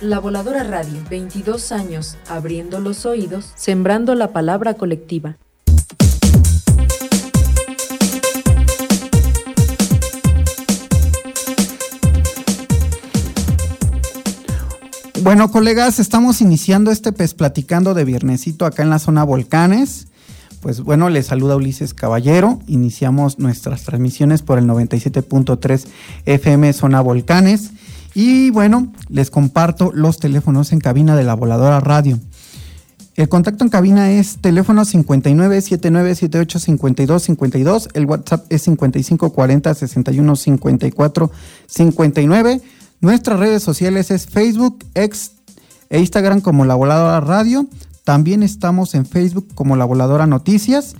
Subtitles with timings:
[0.00, 5.36] La Voladora Radio, 22 años, abriendo los oídos, sembrando la palabra colectiva.
[15.22, 20.08] Bueno, colegas, estamos iniciando este pez platicando de viernesito acá en la zona Volcanes.
[20.60, 22.60] Pues bueno, les saluda Ulises Caballero.
[22.66, 25.86] Iniciamos nuestras transmisiones por el 97.3
[26.24, 27.72] FM Zona Volcanes.
[28.14, 32.18] Y bueno, les comparto los teléfonos en cabina de la voladora radio.
[33.16, 37.88] El contacto en cabina es teléfono 59 79 78 52 52.
[37.94, 41.30] El WhatsApp es 55 40 61 54
[41.66, 42.60] 59.
[43.00, 45.32] Nuestras redes sociales es Facebook, X
[45.90, 47.68] e Instagram como La Voladora Radio.
[48.04, 50.96] También estamos en Facebook como La Voladora Noticias.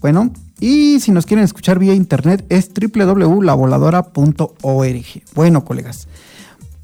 [0.00, 5.04] Bueno, y si nos quieren escuchar vía internet es www.lavoladora.org.
[5.34, 6.08] Bueno, colegas,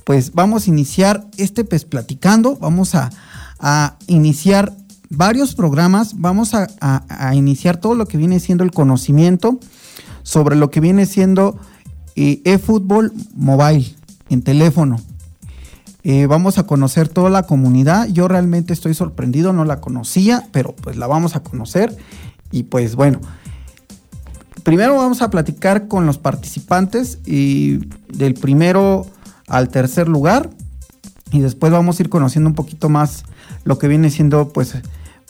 [0.06, 3.10] pues vamos a iniciar este pues platicando, vamos a,
[4.06, 4.72] iniciar
[5.10, 9.58] varios programas, vamos a, iniciar todo lo que viene siendo el conocimiento
[10.22, 11.58] sobre lo que viene siendo
[12.14, 13.96] eh, eFootball Mobile
[14.30, 15.00] en teléfono.
[16.04, 18.06] Eh, vamos a conocer toda la comunidad.
[18.06, 21.96] Yo realmente estoy sorprendido, no la conocía, pero pues la vamos a conocer.
[22.52, 23.18] Y pues bueno,
[24.62, 27.80] primero vamos a platicar con los participantes y
[28.12, 29.08] del primero
[29.46, 30.50] al tercer lugar
[31.32, 33.24] y después vamos a ir conociendo un poquito más
[33.64, 34.76] lo que viene siendo pues,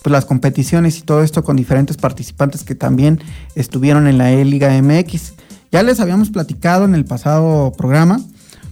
[0.03, 3.21] pues las competiciones y todo esto con diferentes participantes que también
[3.55, 5.35] estuvieron en la E-Liga MX.
[5.73, 8.21] Ya les habíamos platicado en el pasado programa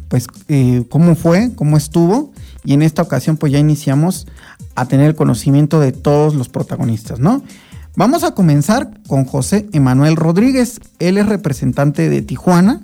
[0.08, 2.32] pues eh, cómo fue, cómo estuvo
[2.64, 4.26] y en esta ocasión pues ya iniciamos
[4.74, 7.42] a tener conocimiento de todos los protagonistas, ¿no?
[7.96, 12.80] Vamos a comenzar con José Emanuel Rodríguez, él es representante de Tijuana,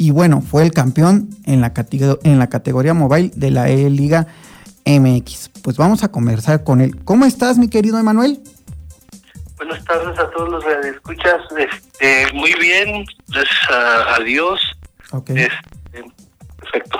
[0.00, 1.74] y bueno, fue el campeón en la,
[2.24, 4.28] en la categoría mobile de la E-Liga
[4.86, 5.50] MX.
[5.62, 7.04] Pues vamos a conversar con él.
[7.04, 8.40] ¿Cómo estás, mi querido Emanuel?
[9.58, 11.42] Buenas tardes a todos los que escuchas.
[11.54, 14.58] Este, muy bien, gracias a, Dios.
[15.12, 15.50] Este,
[16.56, 16.98] perfecto.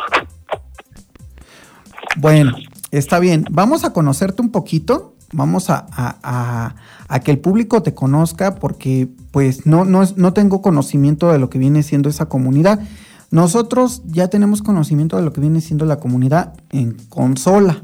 [2.16, 2.54] Bueno,
[2.90, 3.46] está bien.
[3.50, 5.14] Vamos a conocerte un poquito.
[5.32, 6.74] Vamos a, a
[7.18, 11.58] que el público te conozca porque pues no, no, no tengo conocimiento de lo que
[11.58, 12.78] viene siendo esa comunidad.
[13.32, 17.82] Nosotros ya tenemos conocimiento de lo que viene siendo la comunidad en consola.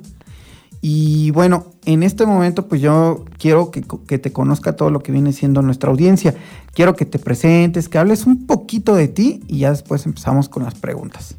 [0.81, 5.11] Y bueno, en este momento pues yo quiero que, que, te conozca todo lo que
[5.11, 6.37] viene siendo nuestra audiencia.
[6.73, 10.63] Quiero que te presentes, que hables un poquito de ti y ya después empezamos con
[10.63, 11.37] las preguntas.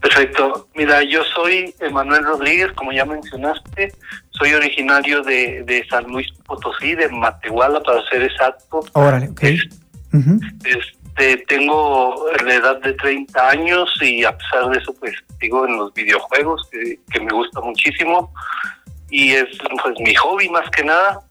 [0.00, 0.68] Perfecto.
[0.74, 3.92] Mira, yo soy Emanuel Rodríguez, como ya mencionaste,
[4.30, 8.84] soy originario de, de San Luis Potosí, de Matehuala, para ser exacto.
[8.92, 9.42] Órale, ok.
[10.64, 15.76] Este, tengo la edad de 30 años y a pesar de eso, pues sigo en
[15.76, 18.32] los videojuegos, que, me gusta muchísimo.
[19.10, 19.48] Y es
[19.82, 21.22] pues mi hobby más que nada.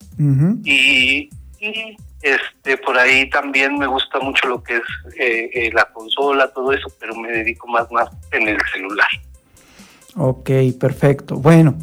[0.65, 1.29] y,
[1.59, 4.83] y este, por ahí también me gusta mucho lo que es
[5.19, 9.07] eh, eh, la consola, todo eso, pero me dedico más, más en el celular.
[10.15, 11.35] Ok, perfecto.
[11.35, 11.75] Bueno,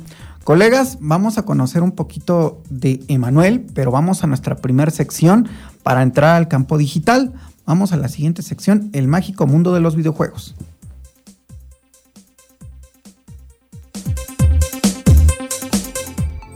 [0.43, 5.49] colegas, vamos a conocer un poquito de Emanuel, pero vamos a nuestra primera sección
[5.83, 7.33] para entrar al campo digital.
[7.65, 10.57] Vamos a la siguiente sección, el mágico mundo de los videojuegos.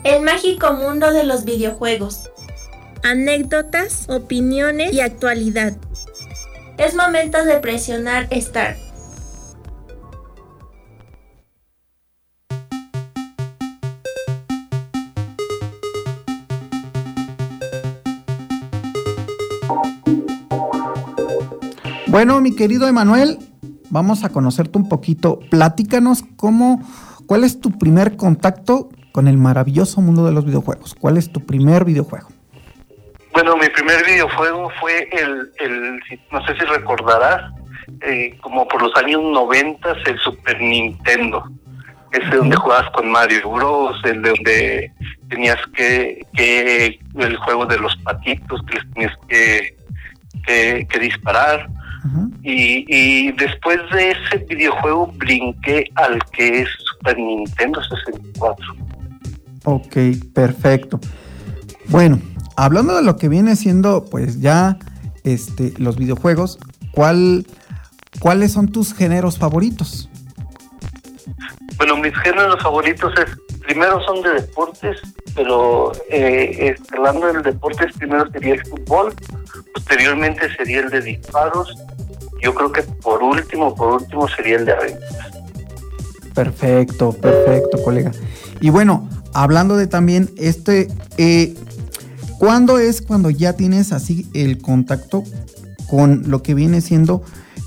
[0.03, 2.31] El mágico mundo de los videojuegos
[3.03, 5.77] anécdotas, opiniones y actualidad.
[6.77, 8.79] Es momento de presionar Start.
[22.09, 23.39] Bueno, mi querido Emanuel,
[23.91, 25.41] vamos a conocerte un poquito.
[25.51, 26.81] Platícanos cómo,
[27.27, 30.95] cuál es tu primer contacto con el maravilloso mundo de los videojuegos.
[30.95, 32.38] ¿Cuál es tu primer videojuego?
[33.33, 36.01] Bueno, mi primer videojuego fue el, el
[36.33, 37.53] no sé si recordarás,
[38.03, 41.45] eh, como por los años 90, el Super Nintendo.
[42.13, 44.93] Ese donde jugabas con Mario Bros, el de donde
[45.29, 51.69] tenías que, que el juego de los patitos, que les tenías que, que, disparar.
[52.43, 58.75] y, y después de ese videojuego brinqué al que es Super Nintendo 64.
[59.65, 59.97] Ok,
[60.33, 60.99] perfecto.
[61.89, 62.19] Bueno,
[62.59, 64.79] hablando de lo que viene siendo, pues ya
[65.23, 66.59] este, los videojuegos,
[66.91, 67.47] ¿cuál,
[68.19, 70.11] ¿cuáles son tus géneros favoritos?
[71.77, 74.99] Bueno, mis géneros favoritos es, primero son de deportes,
[75.37, 79.15] pero eh, hablando del deportes, primero sería el fútbol,
[79.75, 81.77] posteriormente sería el de disparos,
[82.43, 85.29] yo creo que por último, por último sería el de aventuras.
[86.35, 88.11] Perfecto, perfecto, colega.
[88.61, 90.89] Y bueno, hablando de también este,
[91.19, 91.55] eh,
[92.39, 95.25] ¿cuándo es cuando ya tienes así el contacto
[95.89, 97.23] con lo que viene siendo,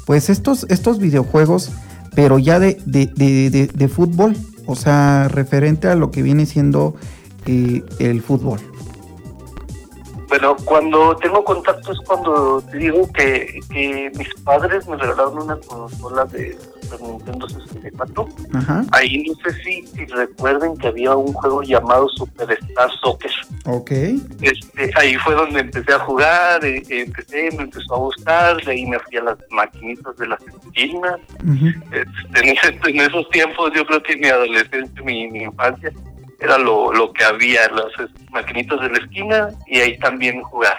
[0.06, 1.72] pues estos, estos videojuegos,
[2.16, 4.36] pero ya de, de, de, de fútbol,
[4.66, 6.96] o sea, referente a lo que viene siendo
[7.46, 8.60] eh, el fútbol?
[10.30, 15.58] Bueno, cuando tengo contacto es cuando te digo que, que mis padres me regalaron una
[15.58, 16.58] consola de
[16.92, 18.28] Super Nintendo 64.
[18.54, 18.86] Ajá.
[18.92, 23.32] Ahí no sé si, si recuerden que había un juego llamado Superstar Soccer.
[23.66, 23.92] Ok.
[24.42, 28.86] Este, ahí fue donde empecé a jugar, eh, empecé, me empezó a gustar, de ahí
[28.86, 31.16] me fui a las maquinitas de las esquinas.
[31.44, 31.68] Ujú.
[31.92, 35.92] Este, en, en esos tiempos yo creo que mi adolescencia, mi, mi infancia,
[36.40, 40.78] era lo, lo que había, las maquinitas de la esquina y ahí también jugar.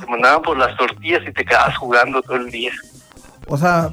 [0.00, 2.72] Te mandaban por las tortillas y te quedabas jugando todo el día.
[3.46, 3.90] O sea,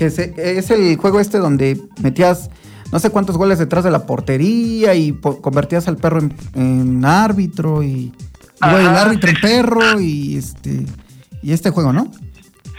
[0.00, 2.48] que se- es el juego este donde metías
[2.90, 7.04] no sé cuántos goles detrás de la portería y po- convertías al perro en, en
[7.04, 8.10] árbitro y
[8.62, 10.86] el árbitro en perro y este
[11.42, 12.10] y este juego, ¿no?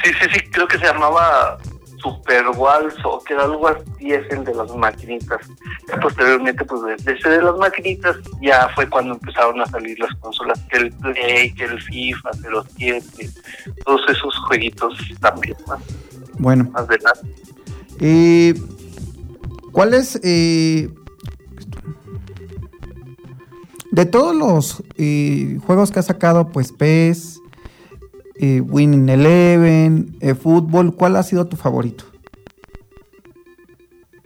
[0.04, 1.60] Sí, sí, sí, creo que se llamaba
[2.02, 5.40] Super Wall Soccer, algo así es el de las maquinitas.
[5.88, 10.00] Ya posteriormente, pues de, de ese de las maquinitas, ya fue cuando empezaron a salir
[10.00, 13.30] las consolas, que el Play, que el FIFA, que los 7,
[13.86, 15.80] todos esos jueguitos también, más,
[16.42, 17.22] Bueno, más adelante.
[18.00, 18.54] eh,
[19.72, 20.90] ¿cuál es eh,
[23.92, 27.40] de todos los eh, juegos que ha sacado, pues PES,
[28.36, 32.06] eh, Winning Eleven, eh, fútbol, ¿cuál ha sido tu favorito?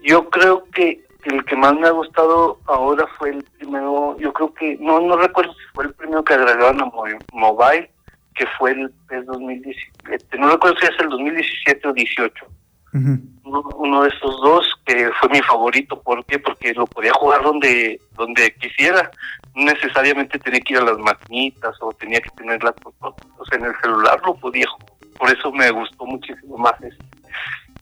[0.03, 4.53] Yo creo que el que más me ha gustado ahora fue el primero, yo creo
[4.53, 7.03] que, no no recuerdo si fue el primero que agregaron a Mo-
[7.33, 7.89] Mobile,
[8.35, 12.45] que fue el PES 2017, no recuerdo si es el 2017 o 18.
[12.93, 13.19] Ujú.
[13.43, 16.39] Uno, uno de estos dos que fue mi favorito, ¿por qué?
[16.39, 19.11] Porque lo podía jugar donde donde quisiera,
[19.53, 23.57] no necesariamente tenía que ir a las maquinitas o tenía que tener la o sea,
[23.57, 24.95] en el celular lo podía jugar.
[25.17, 27.03] Por eso me gustó muchísimo más este.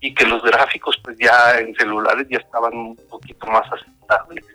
[0.02, 4.46] Y que los gráficos pues ya en celulares ya estaban un poquito más aceptables.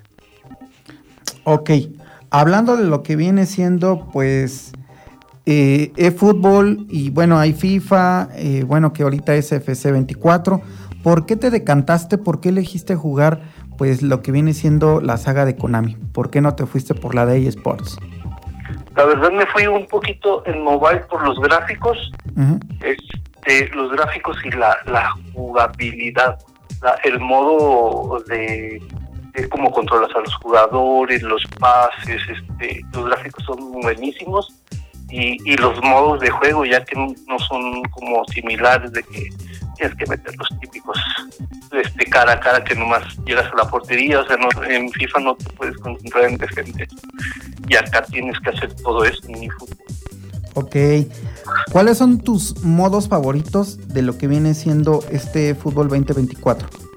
[1.45, 1.71] Ok,
[2.31, 4.73] hablando de lo que viene siendo, pues,
[5.51, 10.61] eh, eFootball y bueno, hay FIFA, eh, bueno, que ahorita es FC 24.
[11.03, 12.19] ¿Por qué te decantaste?
[12.19, 13.41] ¿Por qué elegiste jugar,
[13.79, 15.97] pues, lo que viene siendo la saga de Konami?
[16.13, 17.99] ¿Por qué no te fuiste por la de eSports?
[18.95, 21.97] La verdad me fui un poquito en mobile por los gráficos,
[22.83, 26.39] este, los gráficos y la, la jugabilidad,
[26.83, 28.83] la- el modo de,
[29.33, 34.53] de cómo controlas a los jugadores, los pases, este, los gráficos son buenísimos
[35.11, 39.29] y, y los modos de juego ya que no son como similares de que
[39.77, 40.99] tienes que meter los típicos
[41.73, 45.21] este cara a cara que nomás llegas a la portería, o sea, no, en FIFA
[45.21, 46.89] no te puedes concentrar en defender
[47.69, 49.79] y acá tienes que hacer todo eso en eFootball.
[50.55, 50.77] Ok.
[51.71, 56.88] ¿Cuáles son tus modos favoritos de lo que viene siendo este fútbol 2024?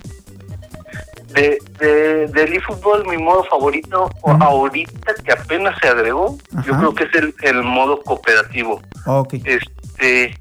[1.34, 4.44] De, de, del eFootball, mi modo favorito, Ujú.
[4.44, 8.82] ahorita que apenas se agregó, yo creo que es el, el modo cooperativo.
[9.06, 9.36] Ok.
[9.46, 10.36] Este,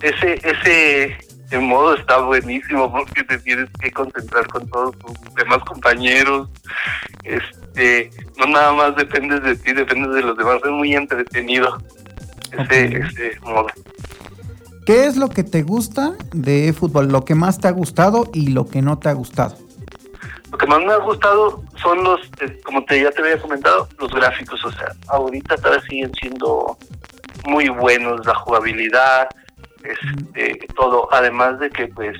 [0.00, 1.16] ese, ese
[1.52, 6.48] el modo está buenísimo porque te tienes que concentrar con todos tus demás compañeros.
[7.24, 10.56] Este, no nada más dependes de ti, dependes de los demás.
[10.64, 11.78] Es muy entretenido
[12.52, 13.66] ese, ese modo.
[14.86, 17.08] ¿Qué es lo que te gusta de fútbol?
[17.08, 19.56] Lo que más te ha gustado y lo que no te ha gustado.
[20.52, 23.88] Lo que más me ha gustado son los, eh, como te ya te había comentado,
[23.98, 24.62] los gráficos.
[24.64, 26.76] O sea, ahorita todavía siguen siendo
[27.46, 29.28] muy buenos la jugabilidad,
[29.82, 31.08] este, todo.
[31.10, 32.18] Además de que, pues,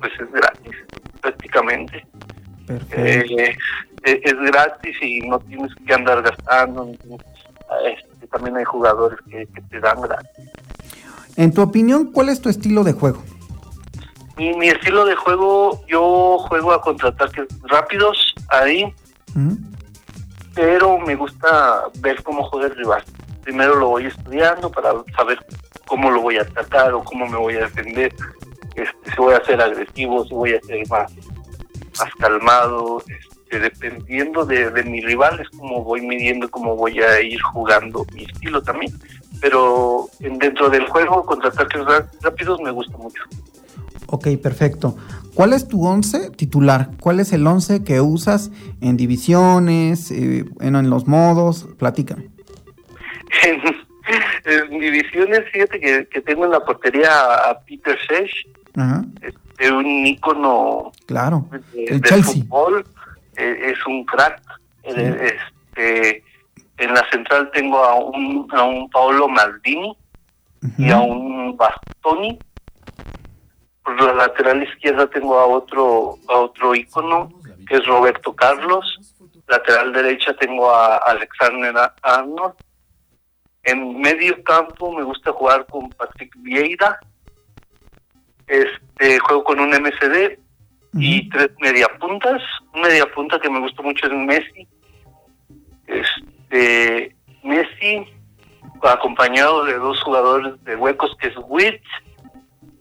[0.00, 0.72] pues es gratis
[1.20, 2.06] prácticamente.
[2.66, 2.96] Perfecto.
[2.98, 3.56] Eh,
[4.04, 6.90] eh, es gratis y no tienes que andar gastando.
[7.84, 10.50] este, también hay jugadores que, que te dan gratis.
[11.36, 13.22] En tu opinión, ¿cuál es tu estilo de juego?
[14.36, 18.92] Mi, mi estilo de juego, yo juego a contraataques rápidos ahí.
[20.54, 23.02] Pero me gusta ver cómo juega el rival.
[23.42, 25.38] Primero lo voy estudiando para saber
[25.86, 28.14] cómo lo voy a atacar o cómo me voy a defender,
[28.74, 31.12] este, si voy a ser agresivo, si voy a ser más
[31.98, 37.20] más calmado, este, dependiendo de, de mi rival, es como voy midiendo, cómo voy a
[37.20, 38.92] ir jugando mi estilo también.
[39.42, 43.22] Pero en- dentro del juego, contraataques ra- rápidos me gusta mucho.
[44.14, 44.94] Ok, perfecto.
[45.34, 46.90] ¿Cuál es tu once titular?
[47.00, 48.50] ¿Cuál es el once que usas
[48.82, 51.66] en divisiones, eh, en, en los modos?
[51.78, 52.28] Platícame.
[53.42, 53.62] En,
[54.44, 57.08] en divisiones, fíjate que, que tengo en la portería
[57.48, 58.30] a, Peter Sech,
[58.76, 61.48] Ajá, este, un ícono claro.
[61.72, 62.42] de- El del Chelsea.
[62.42, 62.84] fútbol,
[63.36, 64.42] eh, es un crack.
[64.82, 65.38] Eh,
[65.74, 66.22] este,
[66.76, 69.96] en la central tengo a un, a un Paolo Maldini
[70.76, 72.38] y a un Bastoni.
[73.84, 77.30] Por la lateral izquierda tengo a otro a otro ícono
[77.66, 78.84] que es Roberto Carlos.
[79.48, 82.54] Lateral derecha tengo a Alexander Arnold.
[83.64, 86.98] En medio campo me gusta jugar con Patrick Vieira.
[88.46, 90.38] Este juego con un MCD
[90.94, 92.42] y tres mediapuntas.
[92.74, 94.68] Un mediapunta que me gusta mucho es Messi.
[95.86, 98.06] Este Messi
[98.90, 101.82] acompañado de dos jugadores de huecos que es Witt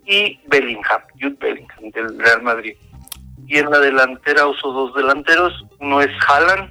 [0.06, 2.74] y Bellingham, Jude Bellingham del Real Madrid.
[3.48, 6.70] Y en la delantera uso dos delanteros, uno es Haaland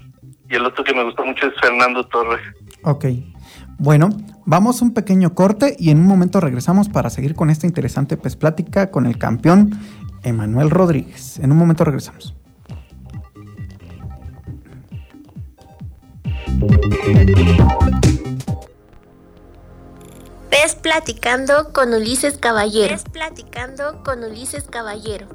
[0.48, 2.40] y el otro que me gusta mucho es Fernando Torres.
[2.82, 3.06] Ok.
[3.78, 4.10] Bueno,
[4.44, 8.16] vamos a un pequeño corte y en un momento regresamos para seguir con esta interesante
[8.16, 9.70] pues, plática con el campeón
[10.22, 11.38] Emanuel Rodríguez.
[11.38, 12.34] En un momento regresamos.
[20.62, 22.90] Ves platicando con Ulises Caballero.
[22.90, 25.26] Ves platicando con Ulises Caballero.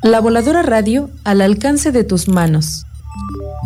[0.00, 2.84] La Voladora Radio al alcance de tus manos.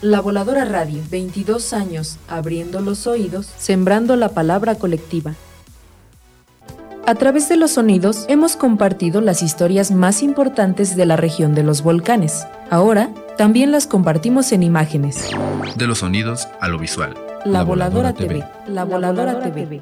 [0.02, 5.34] La Voladora Radio, 22 años abriendo los oídos, sembrando la palabra colectiva.
[7.08, 11.64] A través de los sonidos hemos compartido las historias más importantes de la región de
[11.64, 12.46] los volcanes.
[12.70, 15.30] Ahora también las compartimos en imágenes.
[15.78, 17.14] De los sonidos a lo visual.
[17.46, 18.44] La, Voladora, TV.
[18.68, 19.82] La Voladora TV.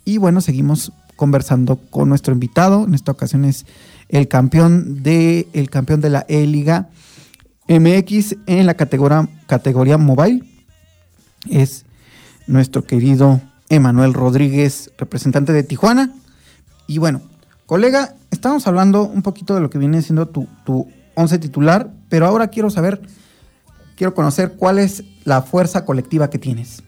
[0.06, 2.86] Y bueno, seguimos conversando con nuestro invitado.
[2.86, 3.68] En esta ocasión es
[4.12, 6.90] el campeón de, el campeón de la E-Liga
[7.68, 10.44] MX en la categoría, categoría mobile.
[11.50, 11.86] Es
[12.46, 13.40] nuestro querido
[13.70, 16.14] Emanuel Rodríguez, representante de Tijuana.
[16.88, 17.22] Y bueno,
[17.66, 22.26] colega, estamos hablando un poquito de lo que viene siendo tu, tu once titular, pero
[22.26, 23.02] ahora quiero saber,
[23.96, 26.84] quiero conocer cuál es la fuerza colectiva que tienes.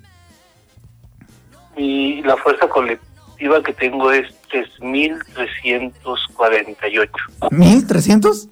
[1.77, 7.09] Y la fuerza colectiva que tengo es 3.348.
[7.51, 7.87] ¿Mil?
[7.87, 8.47] ¿Trescientos?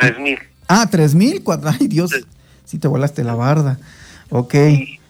[0.00, 0.38] 3.000.
[0.66, 1.42] Ah, tres mil.
[1.44, 2.10] cuatro- Ay, Dios.
[2.64, 3.78] Sí, te volaste la barda.
[4.30, 4.54] Ok.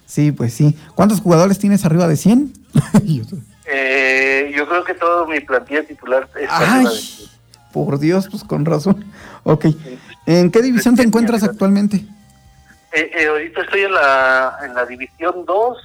[0.07, 0.77] Sí, pues sí.
[0.95, 2.53] ¿Cuántos jugadores tienes arriba de 100?
[3.67, 7.01] Eh, yo creo que todo mi plantilla titular está Ay, arriba de-
[7.73, 9.07] por Dios, pues con razón.
[9.43, 9.65] Ok.
[10.27, 12.05] ¿En qué división te encuentras actualmente?
[12.93, 15.79] Eh, eh, ahorita estoy en la, en la división 2,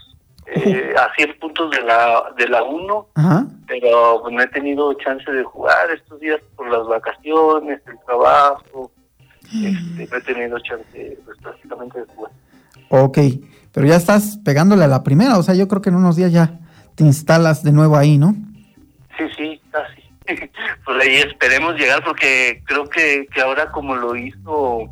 [0.56, 3.46] eh, a 100 puntos de la, de la 1, Ajá.
[3.68, 8.92] pero pues, no he tenido chance de jugar estos días por las vacaciones, el trabajo.
[9.44, 12.32] Este, no he tenido chance pues, prácticamente de jugar.
[12.90, 13.18] Ok.
[13.72, 15.38] Pero ya estás pegándole a la primera.
[15.38, 16.60] O sea, yo creo que en unos días ya
[16.96, 18.36] te instalas de nuevo ahí, ¿no?
[19.18, 20.04] Sí, sí, casi.
[20.86, 24.90] Por ahí esperemos llegar porque creo que, que ahora como lo hizo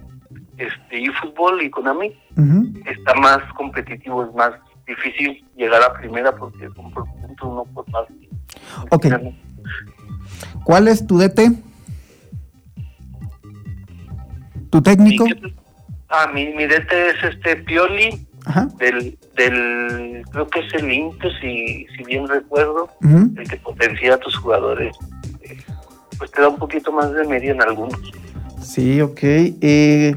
[0.57, 2.73] este eFootball y Konami, Ujú.
[2.85, 4.53] está más competitivo, es más
[4.87, 8.05] difícil llegar a primera porque son por puntos, no por más.
[8.89, 9.07] Ok.
[10.63, 11.51] ¿Cuál es tu DT?
[14.69, 15.25] ¿Tu técnico?
[15.25, 15.53] Mi-
[16.09, 18.69] Ah, mi, mi DT es este Pioli Ajá.
[18.77, 24.17] del, del creo que es el Inter, si, si bien recuerdo, el que potencia a
[24.17, 24.95] tus jugadores.
[25.41, 25.57] eh,
[26.17, 27.99] Pues te da un poquito más de media en algunos.
[28.61, 29.19] Sí, ok.
[29.21, 30.15] Eh,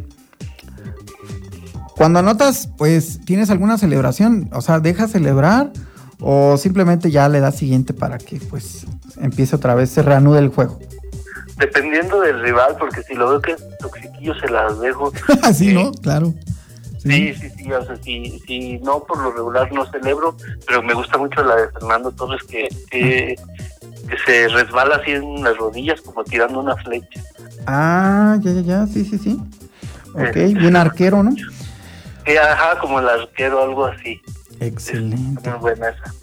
[2.00, 4.48] cuando anotas, pues, ¿tienes alguna celebración?
[4.54, 5.70] O sea, ¿dejas celebrar
[6.18, 8.86] o simplemente ya le das siguiente para que, pues,
[9.18, 10.78] empiece otra vez, se reanude el juego?
[11.58, 15.12] Dependiendo del rival, porque si lo veo que es toxiquillo, se las dejo.
[15.42, 15.74] Así, Sí.
[15.74, 15.92] ¿no?
[15.92, 16.32] Claro.
[17.02, 20.34] Sí, sí, sí, o sea, si, si no, por lo regular no celebro,
[20.66, 23.36] pero me gusta mucho la de Fernando Torres que, que,
[24.08, 27.22] que se resbala así en las rodillas como tirando una flecha.
[27.66, 29.38] Ah, ya, ya, ya, sí, sí, sí.
[30.14, 30.54] Ok, Eh.
[30.58, 31.34] bien arquero, ¿no?
[32.36, 34.20] Ajá, como el arquero, algo así.
[34.60, 35.48] Excelente.
[35.50, 36.14] Muy buena esa.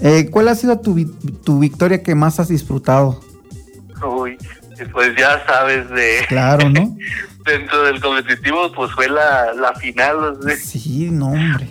[0.00, 1.04] Eh, ¿Cuál ha sido tu,
[1.44, 3.20] tu victoria que más has disfrutado?
[4.02, 4.38] Uy,
[4.92, 6.96] pues ya sabes de Claro, ¿no?
[7.44, 11.68] dentro del competitivo, pues fue la, la final, Sí, no, hombre.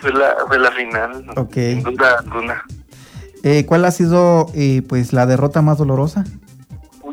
[0.00, 1.26] fue la, fue la final.
[1.36, 1.54] Ok.
[1.54, 2.62] Sin duda alguna.
[3.42, 6.24] Eh, ¿Cuál ha sido, eh, pues, la derrota más dolorosa?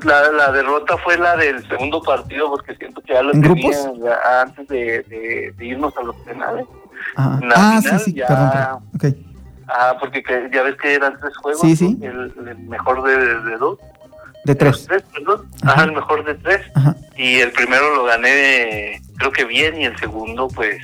[0.04, 3.72] La, la derrota fue la del segundo partido porque siento que ya lo ¿En tenía
[3.82, 4.00] grupos?
[4.04, 6.66] ya antes de, de- de irnos a los penales.
[7.16, 7.40] Ajá.
[7.44, 8.84] La Ah, sí, final sí, ya- perdón, perdón.
[8.96, 9.18] Ok.
[9.70, 11.62] Ah, porque que- ya ves que eran tres juegos.
[11.62, 11.98] Sí, sí.
[12.02, 13.78] El, el mejor de, de dos.
[14.46, 14.86] De tres.
[14.88, 15.46] tres, perdón.
[15.62, 15.74] Ajá.
[15.74, 16.62] Ajá, el mejor de tres.
[16.74, 16.96] Ajá.
[17.18, 20.78] Y el primero lo gané, creo que bien, y el segundo, pues,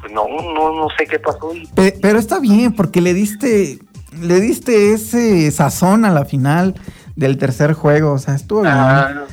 [0.00, 1.54] pues no, no, no sé qué pasó.
[1.54, 3.78] Y, Pe- pero está bien, porque le diste,
[4.20, 6.74] le diste ese sazón a la final
[7.18, 8.12] del tercer juego.
[8.12, 8.74] O sea, estuvo bien.
[8.74, 9.24] Ah,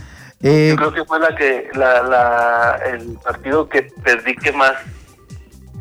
[0.41, 4.73] Eh, yo creo que fue la que, la, la, el partido que perdí que más,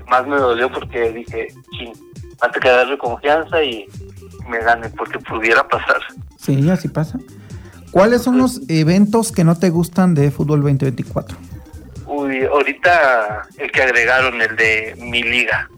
[0.09, 1.93] más me dolió porque dije, chin,
[2.41, 3.87] antes que darle confianza y
[4.49, 5.99] me gane, porque pudiera pasar.
[6.39, 7.19] sí, así pasa.
[7.91, 11.37] ¿Cuáles son los eventos que no te gustan de Fútbol 2024?
[12.07, 15.69] Uy, ahorita el que agregaron, el de mi liga.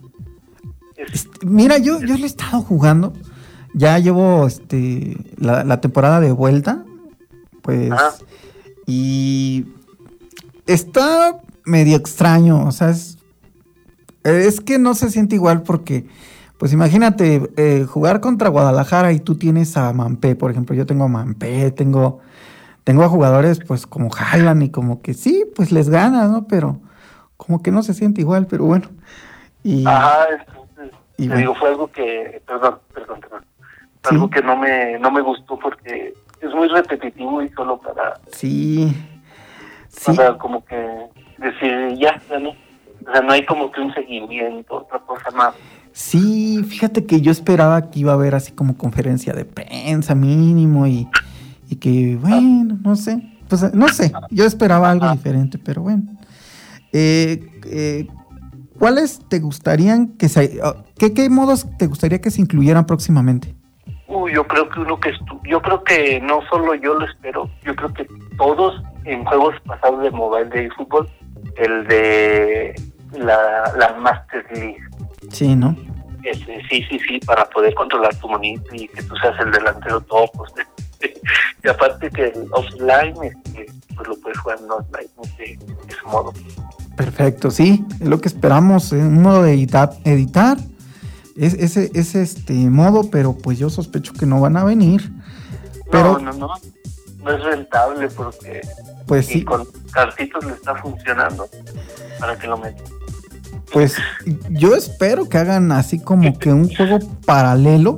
[0.95, 3.13] Es- Este, Mira, yo, yo le he estado jugando.
[3.77, 6.83] Ya llevo este la, la temporada de vuelta.
[7.61, 7.91] Pues.
[7.91, 8.13] Ajá.
[8.87, 9.65] Y
[10.65, 12.65] está medio extraño.
[12.65, 13.17] O sea, es.
[14.23, 16.07] Es que no se siente igual porque.
[16.57, 20.75] Pues imagínate eh, jugar contra Guadalajara y tú tienes a Mampé, por ejemplo.
[20.75, 22.19] Yo tengo a Mampé, tengo.
[22.83, 26.47] Tengo a jugadores pues como Haaland y como que sí, pues les gana, ¿no?
[26.47, 26.79] Pero
[27.35, 28.87] como que no se siente igual, pero bueno.
[29.61, 31.39] Y, Ajá, entonces, Y te bueno.
[31.41, 33.45] digo, fue algo que, perdón, perdón, perdón.
[34.09, 34.15] Sí.
[34.15, 38.95] Algo que no me, no me gustó porque es muy repetitivo y solo para, Sí.
[39.89, 40.13] Sí.
[40.15, 40.75] para como que
[41.37, 42.49] decir, ya, ya no.
[42.49, 45.53] O sea, no hay como que un seguimiento, otra cosa más.
[45.93, 50.85] Sí, fíjate que yo esperaba que iba a haber así como conferencia de prensa mínimo
[50.85, 51.07] y,
[51.69, 53.21] y que, bueno, no sé.
[53.47, 56.03] Pues no sé, yo esperaba algo diferente, pero bueno.
[56.91, 58.07] Eh, eh,
[58.77, 60.59] ¿Cuáles te gustarían que se...
[60.63, 63.55] ah, ¿qué, ¿Qué modos te gustaría que se incluyeran próximamente?
[64.07, 67.49] Uy, yo creo que uno que estu yo creo que no solo yo lo espero,
[67.63, 71.09] yo creo que todos en juegos pasados de mobile de fútbol,
[71.57, 72.75] el de
[73.13, 74.79] la, la Master League.
[75.31, 75.75] Sí, ¿no?
[76.23, 80.01] Este, sí, sí, sí, para poder controlar tu monito y que tú seas el delantero
[80.01, 80.29] top.
[80.33, 80.53] pues,
[81.63, 83.65] y aparte que el offline, este,
[83.95, 86.33] pues lo puedes jugar en online de, de ese modo.
[86.95, 90.57] Perfecto, sí, es lo que esperamos, eh, un modo de editar, editar
[91.37, 95.11] es, ese, ese este modo, pero pues yo sospecho que no van a venir.
[95.91, 96.53] Pero no, no, no,
[97.23, 98.61] no es rentable porque
[99.05, 101.47] pues y sí, con cartitos le está funcionando
[102.19, 102.83] para que lo metan.
[103.71, 103.95] pues
[104.49, 107.97] yo espero que hagan así como que un juego paralelo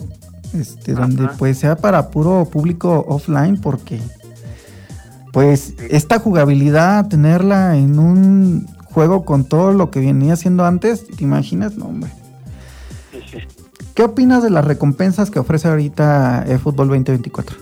[0.54, 4.00] este, donde pues sea para puro público offline, porque
[5.32, 11.24] pues esta jugabilidad, tenerla en un juego con todo lo que venía haciendo antes, ¿te
[11.24, 11.76] imaginas?
[11.76, 12.12] No, hombre.
[13.96, 17.58] ¿Qué opinas de las recompensas que ofrece ahorita eFootball 2024?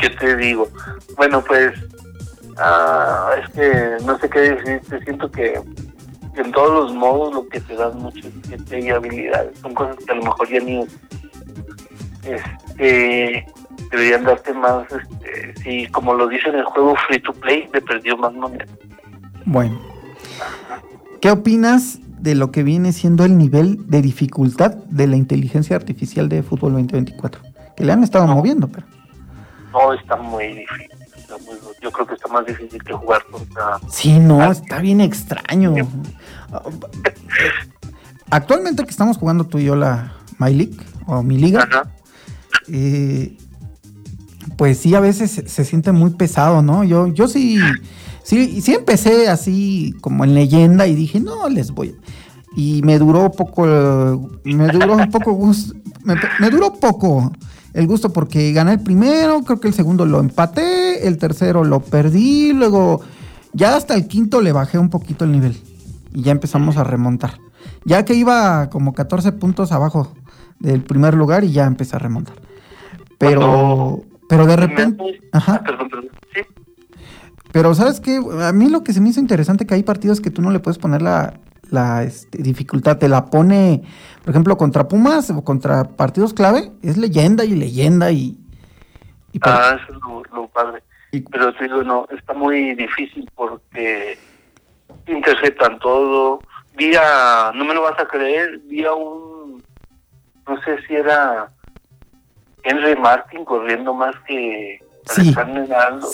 [0.00, 0.68] ¿Qué te digo?
[1.16, 1.72] Bueno, pues
[2.56, 5.60] ah, es que no sé qué decir, te siento que
[6.36, 10.12] en todos los modos lo que te dan mucho es y habilidades, son cosas que
[10.12, 10.86] a lo mejor ya ni
[12.22, 13.46] este
[13.90, 17.80] deberían darte más, este, si como lo dice en el juego free to play, le
[17.80, 18.66] perdió más moneda.
[19.46, 19.80] Bueno,
[21.20, 26.28] ¿qué opinas de lo que viene siendo el nivel de dificultad de la inteligencia artificial
[26.28, 27.42] de Fútbol 2024?
[27.76, 28.86] Que le han estado moviendo, pero...
[29.72, 30.88] No, está muy difícil.
[31.80, 33.78] yo creo que está más difícil que jugar contra...
[33.88, 35.74] Sí, no, está bien extraño.
[38.30, 40.76] Actualmente que estamos jugando tú y yo la My League,
[41.06, 41.66] o mi liga,
[42.68, 43.36] eh,
[44.56, 46.84] pues sí, a veces se, siente muy pesado, ¿no?
[46.84, 47.58] Yo, yo sí,
[48.28, 51.96] sí, sí empecé así como en leyenda y dije, no, les voy.
[52.54, 53.64] Y me duró poco,
[54.44, 57.32] me duró un poco gusto, me, duró poco
[57.72, 61.80] el gusto porque gané el primero, creo que el segundo lo empaté, el tercero lo
[61.80, 63.00] perdí, luego
[63.54, 65.56] ya hasta el quinto le bajé un poquito el nivel
[66.12, 67.38] y ya empezamos a remontar.
[67.84, 70.12] Ya que iba como 14 puntos abajo
[70.58, 72.36] del primer lugar y ya empecé a remontar.
[73.16, 75.20] Pero, pero de repente...
[75.32, 75.62] Ajá.
[75.62, 76.10] Perdón, perdón.
[76.34, 76.40] Sí.
[77.52, 80.30] Pero sabes qué, a mí lo que se me hizo interesante que hay partidos que
[80.30, 81.34] tú no le puedes poner la,
[81.70, 83.82] la este, dificultad, te la pone,
[84.22, 88.38] por ejemplo, contra Pumas o contra partidos clave, es leyenda y leyenda y...
[89.42, 90.82] ah, eso es lo, padre.
[91.30, 94.18] Pero te digo, no, está muy difícil porque
[95.06, 96.40] interceptan todo.
[96.76, 99.62] Vía, no me lo vas a creer, vía un,
[100.46, 101.50] no sé si era
[102.62, 105.34] Henry Martin corriendo más que sí.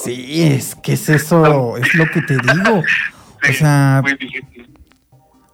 [0.02, 2.78] Sí, es que es eso, es lo que te digo.
[2.78, 4.02] o sea,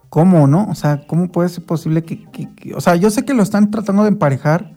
[0.09, 0.67] ¿cómo, no?
[0.69, 2.25] O sea, ¿cómo puede ser posible que,
[2.75, 4.73] o sea, yo sé que lo están tratando de emparejar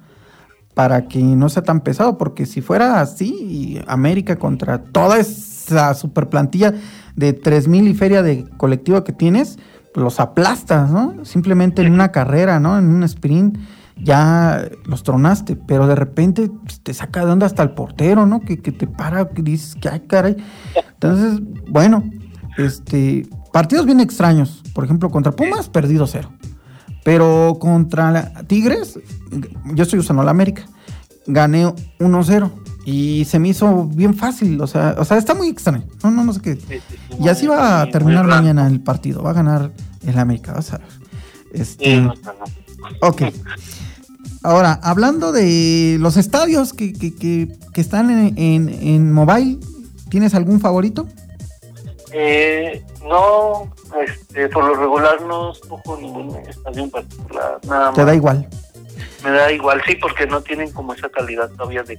[0.75, 6.29] para que no sea tan pesado, porque si fuera así, América contra toda esa super
[6.29, 6.75] plantilla
[7.15, 9.59] de 3000 y feria de colectivo que tienes,
[9.95, 11.25] los aplastas, ¿no?
[11.25, 12.77] Simplemente en una carrera, ¿no?
[12.77, 13.57] En un sprint
[13.97, 18.41] ya los tronaste, pero de repente pues, te saca de onda hasta el portero, ¿no?
[18.41, 20.37] Que, te para, que dices que ay, caray.
[20.95, 22.05] Entonces, bueno,
[22.57, 24.63] este, partidos bien extraños.
[24.75, 26.31] Por ejemplo, contra Pumas, perdido cero.
[27.05, 28.99] Pero contra Tigres,
[29.75, 30.65] yo estoy usando la América,
[31.27, 31.67] gané
[31.99, 32.51] 1-0.
[32.87, 35.85] Y se me hizo bien fácil, o sea, o sea, está muy extraño.
[36.03, 36.59] No, no, no sé qué.
[37.19, 39.23] Y así va a terminar mañana el partido.
[39.23, 39.73] Va a ganar
[40.07, 40.89] el América, vas a ver.
[41.55, 42.07] Este,
[43.01, 43.23] ok.
[44.43, 49.59] Ahora, hablando de los estadios que, que, que, están en, en, mobile,
[50.11, 51.09] ¿tienes algún favorito?
[52.13, 53.73] Eh, no,
[54.07, 57.59] este, por lo regular no escojo ningún estadio en particular.
[57.67, 58.47] Nada ¿Te da igual?
[59.25, 61.99] Me da igual, sí, porque no tienen como esa calidad todavía de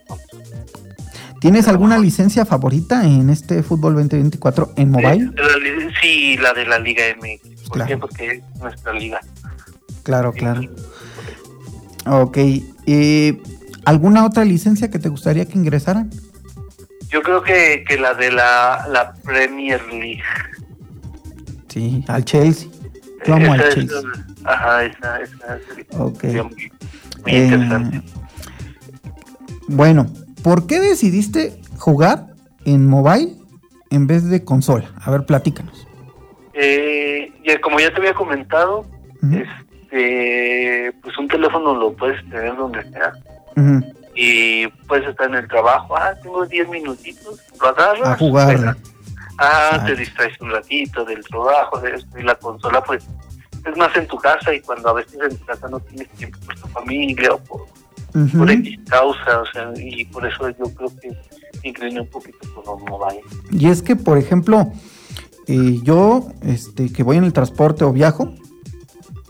[1.41, 5.31] ¿Tienes alguna licencia favorita en este fútbol 2024 en mobile?
[6.01, 7.69] sí, la de la Liga MX.
[7.69, 7.97] ¿Por qué?
[7.97, 9.19] Porque es nuestra liga.
[10.05, 10.61] Claro, claro.
[12.05, 12.37] Ok.
[12.85, 13.41] Eh,
[13.85, 16.11] ¿Alguna otra licencia que te gustaría que ingresaran?
[17.09, 20.21] Yo creo que, que la de la, la Premier League.
[21.69, 22.69] Sí, al Chelsea.
[23.25, 23.97] Yo amo al Chelsea.
[24.43, 25.59] ajá, esa, esa.
[25.97, 26.23] Ok.
[26.23, 26.69] Muy,
[27.25, 27.97] interesante.
[27.97, 28.03] Eh,
[29.67, 30.05] bueno,
[30.43, 32.27] ¿por qué decidiste jugar
[32.65, 33.33] en mobile
[33.89, 34.91] en vez de consola?
[35.01, 35.87] A ver, platícanos.
[36.53, 38.85] Eh, como ya te había comentado,
[39.95, 43.13] este, pues un teléfono lo puedes tener donde sea.
[44.17, 48.09] Y puedes estar en el trabajo, ah, tengo 10 minutitos, lo agarras.
[48.09, 48.77] A jugar.
[49.39, 53.05] ah, te distraes un ratito del trabajo, de esto, y la consola pues
[53.65, 56.37] es más en tu casa y cuando a veces en tu casa no tienes tiempo
[56.45, 57.65] por tu familia o por,
[58.37, 61.11] por X causa, o sea, y por eso yo creo que
[61.67, 63.21] incliné un poquito por los mobile.
[63.51, 64.71] Y es que, por ejemplo,
[65.47, 68.33] eh, yo, este, que voy en el transporte o viajo,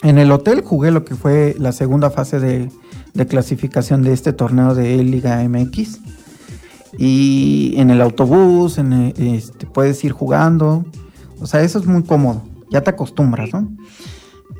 [0.03, 2.69] en el hotel jugué lo que fue la segunda fase de,
[3.27, 5.99] clasificación de este torneo de Liga MX.
[6.97, 10.85] Y en el autobús, en este, puedes ir jugando.
[11.39, 12.43] O sea, eso es muy cómodo.
[12.69, 13.69] Ya te acostumbras, ¿no?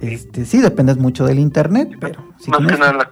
[0.02, 2.24] Este, sí, dependes mucho del internet, pero...
[2.48, 3.10] Más que nada la,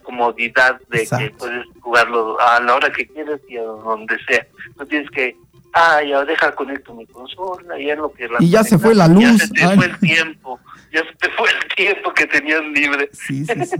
[0.00, 4.46] comodidad de que puedes jugarlo a la hora que quieras y a donde sea.
[4.78, 5.36] No tienes que
[5.74, 8.28] ah, ya deja conecto mi consola, ya lo que...
[8.40, 9.24] y ya se fue la luz.
[9.24, 10.60] Ya se te fue el tiempo
[10.94, 13.10] ya se te fue el tiempo que tenías libre.
[13.12, 13.76] Sí, sí, sí.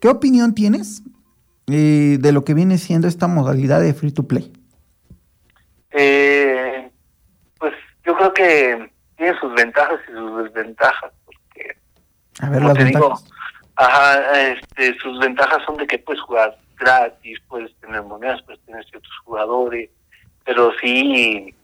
[0.00, 1.02] ¿qué opinión tienes
[1.66, 4.52] eh, de lo que viene siendo esta modalidad de free to play?
[5.90, 6.90] Eh,
[7.58, 7.72] pues
[8.04, 11.76] yo creo que tiene sus ventajas y sus desventajas, porque
[12.40, 13.30] A ver, como las te digo, ventajas.
[13.76, 18.84] ajá, este, sus ventajas son de que puedes jugar gratis, puedes tener monedas, puedes tener
[18.84, 19.90] ciertos jugadores,
[20.48, 21.54] pero sí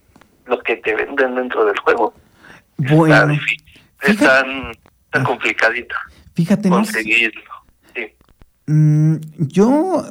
[0.45, 2.13] lo que te venden dentro del juego
[2.79, 3.65] está Bueno, difícil,
[3.99, 4.73] fíjate- es tan,
[5.11, 5.95] tan complicadito
[6.35, 7.41] fíjate, no sé- conseguirlo.
[7.95, 8.03] Sí.
[8.67, 10.05] Mm, yo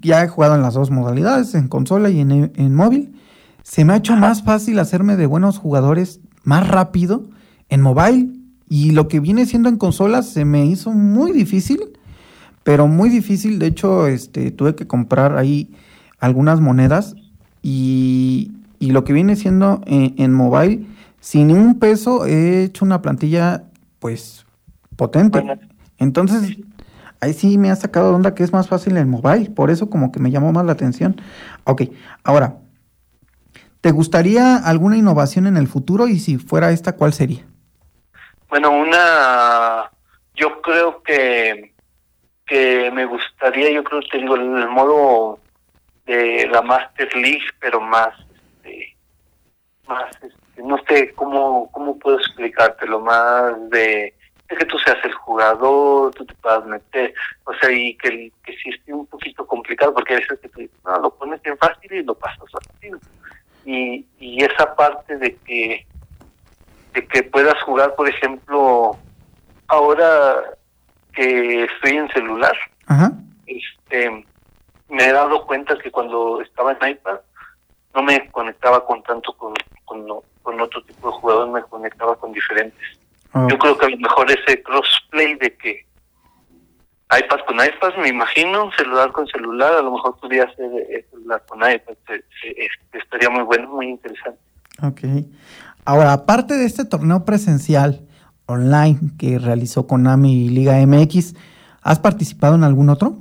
[0.00, 3.14] ya he jugado en las dos modalidades, en consola y en, en móvil.
[3.62, 7.28] Se me ha hecho más fácil hacerme de buenos jugadores más rápido
[7.68, 8.28] en mobile.
[8.68, 11.80] Y lo que viene siendo en consola se me hizo muy difícil,
[12.62, 13.58] pero muy difícil.
[13.58, 15.74] De hecho, este, tuve que comprar ahí
[16.20, 17.16] algunas monedas.
[17.66, 20.86] Y, y lo que viene siendo en, en mobile,
[21.18, 23.64] sin un peso, he hecho una plantilla,
[24.00, 24.44] pues,
[24.96, 25.42] potente.
[25.96, 26.58] Entonces,
[27.22, 29.88] ahí sí me ha sacado de onda que es más fácil en mobile, por eso
[29.88, 31.18] como que me llamó más la atención.
[31.64, 31.84] Ok,
[32.22, 32.58] ahora,
[33.80, 36.06] ¿te gustaría alguna innovación en el futuro?
[36.06, 37.46] Y si fuera esta, ¿cuál sería?
[38.50, 39.90] Bueno, una,
[40.34, 41.72] yo creo que,
[42.44, 45.38] que me gustaría, yo creo que digo, el modo
[46.06, 48.14] de la Master League, pero más,
[48.62, 48.96] este,
[49.88, 54.14] más, este, no sé cómo, cómo puedo explicártelo, más de,
[54.48, 57.14] de que tú seas el jugador, tú te puedas meter,
[57.44, 60.60] o sea, y que, que sí esté un poquito complicado, porque a veces que tú
[60.84, 62.98] no, lo pones bien fácil y lo pasas rápido.
[63.64, 65.86] Y, y esa parte de que
[66.94, 68.96] de que puedas jugar, por ejemplo,
[69.66, 70.36] ahora
[71.12, 73.12] que estoy en celular, Ajá.
[73.46, 74.24] este,
[74.94, 77.18] me he dado cuenta que cuando estaba en iPad
[77.94, 79.52] no me conectaba con tanto con,
[79.84, 82.80] con, otro tipo de jugadores, me conectaba con diferentes.
[83.32, 85.86] Oh, Yo creo que a lo mejor ese crossplay de que
[87.10, 91.42] iPad con iPad, me imagino, celular con celular, a lo mejor podría ser eh, celular
[91.48, 94.38] con iPad, se- se- este, estaría muy bueno, muy interesante.
[94.82, 95.00] ok.
[95.84, 98.00] Ahora, aparte de este torneo presencial
[98.46, 101.34] online que realizó Konami y Liga MX,
[101.82, 103.16] ¿has participado en algún otro?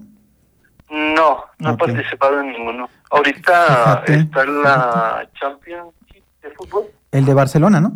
[1.16, 1.82] No, no Ok.
[1.84, 2.90] he participado en ninguno.
[3.12, 6.86] Ahorita Fíjate, está la Championship de fútbol.
[7.12, 7.94] El de Barcelona, ¿no?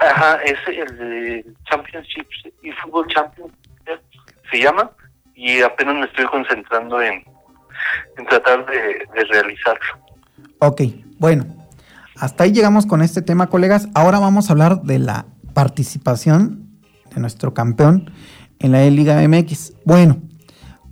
[0.00, 2.26] Ajá, es el de Championship
[2.62, 3.56] y Fútbol Championship
[4.50, 4.90] se llama
[5.34, 7.22] y apenas me estoy concentrando en,
[8.16, 9.98] en tratar de, de realizarlo.
[10.58, 10.82] Ok,
[11.18, 11.44] bueno,
[12.16, 13.88] hasta ahí llegamos con este tema, colegas.
[13.94, 16.66] Ahora vamos a hablar de la participación
[17.14, 18.10] de nuestro campeón
[18.58, 19.74] en la Liga MX.
[19.84, 20.16] Bueno,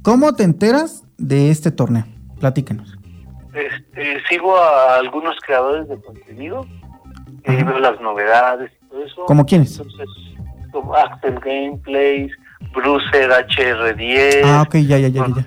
[0.02, 2.04] ¿cómo te enteras de este torneo?
[2.40, 2.96] Platícanos.
[3.52, 6.66] Este, sigo a algunos creadores de contenido,
[7.44, 9.24] y veo las novedades y todo eso.
[9.26, 9.78] ¿Cómo quiénes?
[9.78, 10.08] Entonces,
[10.70, 12.32] como Axel Gameplays,
[12.74, 15.46] Brucer HR10, Ah, ok, ya, ya, ya, ya.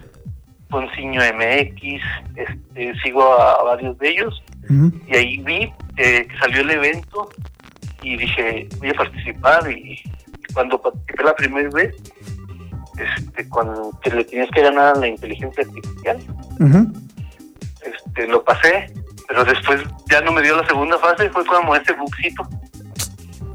[0.72, 2.02] MX,
[2.36, 4.42] este, sigo a, varios de ellos
[5.08, 7.30] y ahí vi eh, que salió el evento
[8.02, 11.94] y dije voy a participar y, y cuando participé la primera vez
[13.02, 16.18] este cuando que le tenías que ganar a la inteligencia artificial.
[17.82, 18.94] Este lo pasé
[19.28, 22.48] pero después ya no me dio la segunda fase fue como ese buxito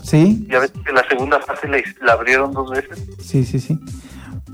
[0.06, 3.04] Sí, ya ves que la segunda fase la, la abrieron dos veces.
[3.20, 3.76] Sí, sí, sí.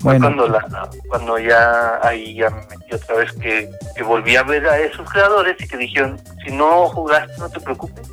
[0.01, 4.35] fue Bueno, cuando la cuando ya ahí ya me metí otra vez que, que volví
[4.35, 8.11] a ver a esos creadores y que dijeron si no jugaste no te preocupes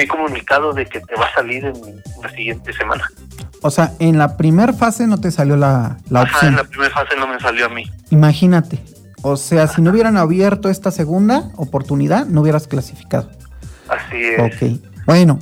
[0.00, 1.74] hay comunicado de que te va a salir en
[2.22, 3.04] la siguiente semana
[3.62, 6.50] o sea, en la primera fase no te salió la, la Ajá, opción.
[6.52, 8.78] en la primera fase no me salió a mí Imagínate.
[9.22, 13.30] O sea, si no hubieran abierto esta segunda oportunidad, no hubieras clasificado.
[13.88, 14.80] así es Ok.
[15.06, 15.38] Bueno,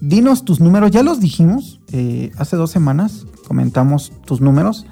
[0.00, 0.90] dinos tus números.
[0.90, 3.26] Ya los dijimos eh, hace dos semanas.
[3.46, 4.86] Comentamos tus números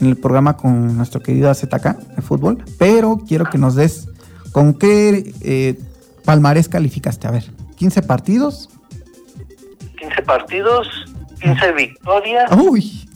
[0.00, 2.64] en el programa con nuestro querido ZK de fútbol.
[2.78, 4.08] Pero quiero que nos des
[4.52, 5.78] con qué eh,
[6.24, 7.28] palmarés calificaste.
[7.28, 7.44] A ver,
[7.80, 8.68] 15 partidos.
[9.98, 10.88] 15 partidos
[11.40, 13.08] 15 victorias Uy,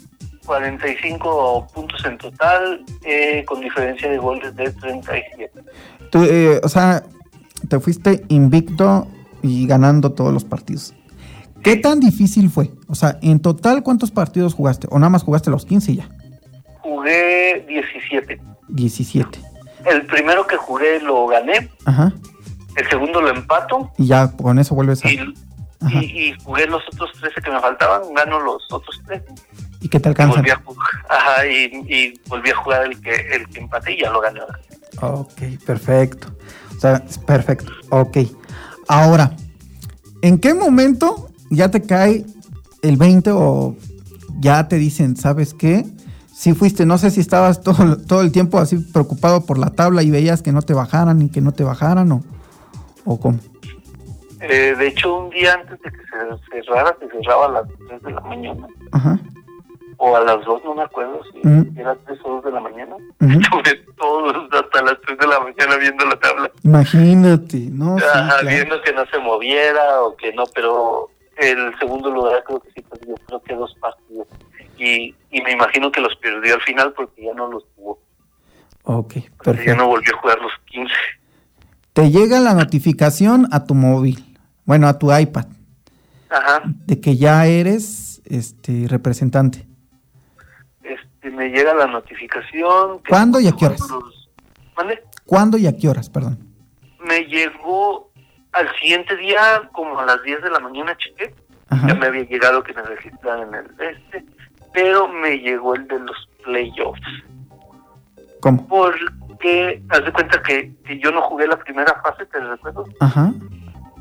[0.46, 5.62] 45 puntos en total eh, con diferencia de goles de 37
[6.10, 7.04] tú, eh, o sea,
[7.68, 9.06] te fuiste invicto
[9.42, 10.94] y ganando todos los partidos.
[11.62, 12.70] ¿Qué tan difícil fue?
[12.88, 14.86] O sea, en total, ¿cuántos partidos jugaste?
[14.90, 16.08] ¿O nada más jugaste los 15 y ya?
[16.80, 19.38] jugué 17 17.
[19.86, 22.14] el primero que jugué lo gané Ajá.
[22.76, 25.10] El segundo lo empato Y ya con eso vuelves a...
[25.10, 25.18] y,
[25.90, 29.22] y, y jugué los otros 13 que me faltaban, gano los otros 3
[29.80, 30.36] ¿Y qué te y alcanza?
[30.36, 34.00] volví a jugar, ajá, y, y volví a jugar el que el que empaté y
[34.00, 34.40] ya lo gané.
[35.02, 36.28] Ok, perfecto.
[36.74, 37.70] O sea, es perfecto.
[37.90, 38.18] Ok.
[38.88, 39.32] Ahora,
[40.22, 42.24] ¿en qué momento ya te cae
[42.82, 43.76] el 20 o
[44.40, 45.84] ya te dicen, ¿sabes qué?
[46.34, 50.02] Sí fuiste, no sé si estabas todo, todo el tiempo así preocupado por la tabla
[50.02, 52.22] y veías que no te bajaran y que no te bajaran o,
[53.04, 53.38] o cómo.
[54.40, 58.02] Eh, de hecho, un día antes de que se cerrara, se cerraba a las 3
[58.02, 58.66] de la mañana.
[58.92, 59.18] Ajá.
[59.96, 61.80] O a las 2, no me acuerdo si Ujú.
[61.80, 62.96] era 3 o 2 de la mañana.
[62.96, 63.38] Ujú.
[63.40, 66.50] Estuve todos hasta las 3 de la mañana viendo la tabla.
[66.62, 68.48] Imagínate, no, sí, Ajá, claro.
[68.48, 72.82] viendo que no se moviera o que no, pero el segundo lugar creo que sí
[72.82, 74.26] perdió, creo que dos partidos.
[74.76, 77.98] Y, y me imagino que los perdió al final porque ya no los jugó.
[78.82, 79.76] Ok, Porque ya perfecto.
[79.76, 80.92] no volvió a jugar los 15.
[81.94, 85.46] Te llega la notificación a tu móvil, bueno, a tu iPad,
[86.28, 86.62] Ajá.
[86.64, 89.64] de que ya eres este representante.
[90.82, 92.98] Este, me llega la notificación.
[92.98, 93.80] que ¿Cuándo y a qué horas?
[95.24, 96.38] ¿Cuándo y a qué horas, perdón?
[96.98, 98.10] Me llegó
[98.50, 101.32] al siguiente día, como a las 10 de la mañana, chequé.
[101.68, 101.86] Ajá.
[101.86, 104.24] Ya me había llegado que me registraran en el este,
[104.72, 107.00] pero me llegó el de los playoffs.
[108.40, 108.66] ¿Cómo?
[109.44, 113.30] Porque, haz de cuenta que, que yo no jugué la primera fase, te recuerdo, Ajá.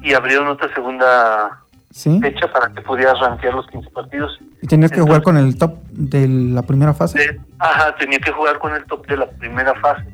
[0.01, 1.59] y abrieron otra segunda
[1.91, 2.17] Sí.
[2.21, 4.39] fecha para que pudieras rankear los 15 partidos.
[4.61, 7.19] Y tenías que jugar con el top de la primera fase.
[7.19, 10.05] De- ajá, tenía que jugar con el top de la primera fase.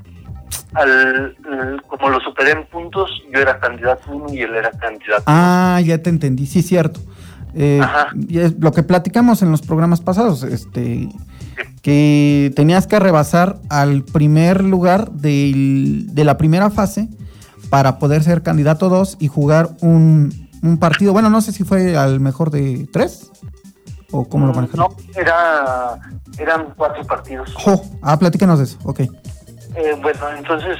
[0.73, 5.23] Al, al- como lo superé en puntos, yo era candidato uno y él era candidato.
[5.27, 6.99] Ah, ya te entendí, sí, cierto.
[7.53, 8.07] Eh, Ajá.
[8.27, 11.07] y es lo que platicamos en los programas pasados, este,
[11.81, 17.07] que tenías que rebasar al primer lugar de la primera fase
[17.69, 21.13] para poder ser candidato 2 y jugar un, un partido.
[21.13, 23.31] Bueno, no sé si fue al mejor de tres
[24.11, 24.87] o cómo lo Mm, manejaron.
[24.89, 25.99] No, era,
[26.37, 27.53] eran cuatro partidos.
[27.55, 29.01] Jo, ah, platícanos de eso, ok.
[29.01, 29.07] Eh,
[30.01, 30.77] bueno, entonces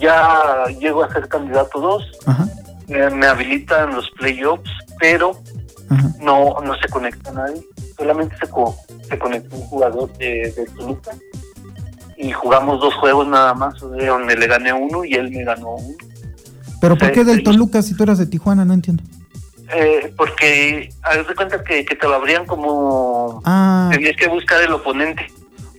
[0.00, 2.48] ya llego a ser candidato 2, Ajá,
[2.88, 4.68] me habilitan los playoffs,
[4.98, 5.32] pero
[6.20, 7.62] no no se conecta nadie,
[7.96, 8.76] solamente se, co-
[9.08, 11.10] se conectó un jugador de, de Toluca
[12.16, 15.96] y jugamos dos juegos nada más, donde le gané uno y él me ganó uno.
[16.80, 17.42] Pero ¿por Sí, qué del.
[17.42, 18.64] Toluca si tú eras de Tijuana?
[18.64, 19.02] No entiendo.
[19.74, 24.60] Eh, porque haz de cuenta que, que te lo abrían como Ah, tenías que buscar
[24.62, 25.26] el oponente.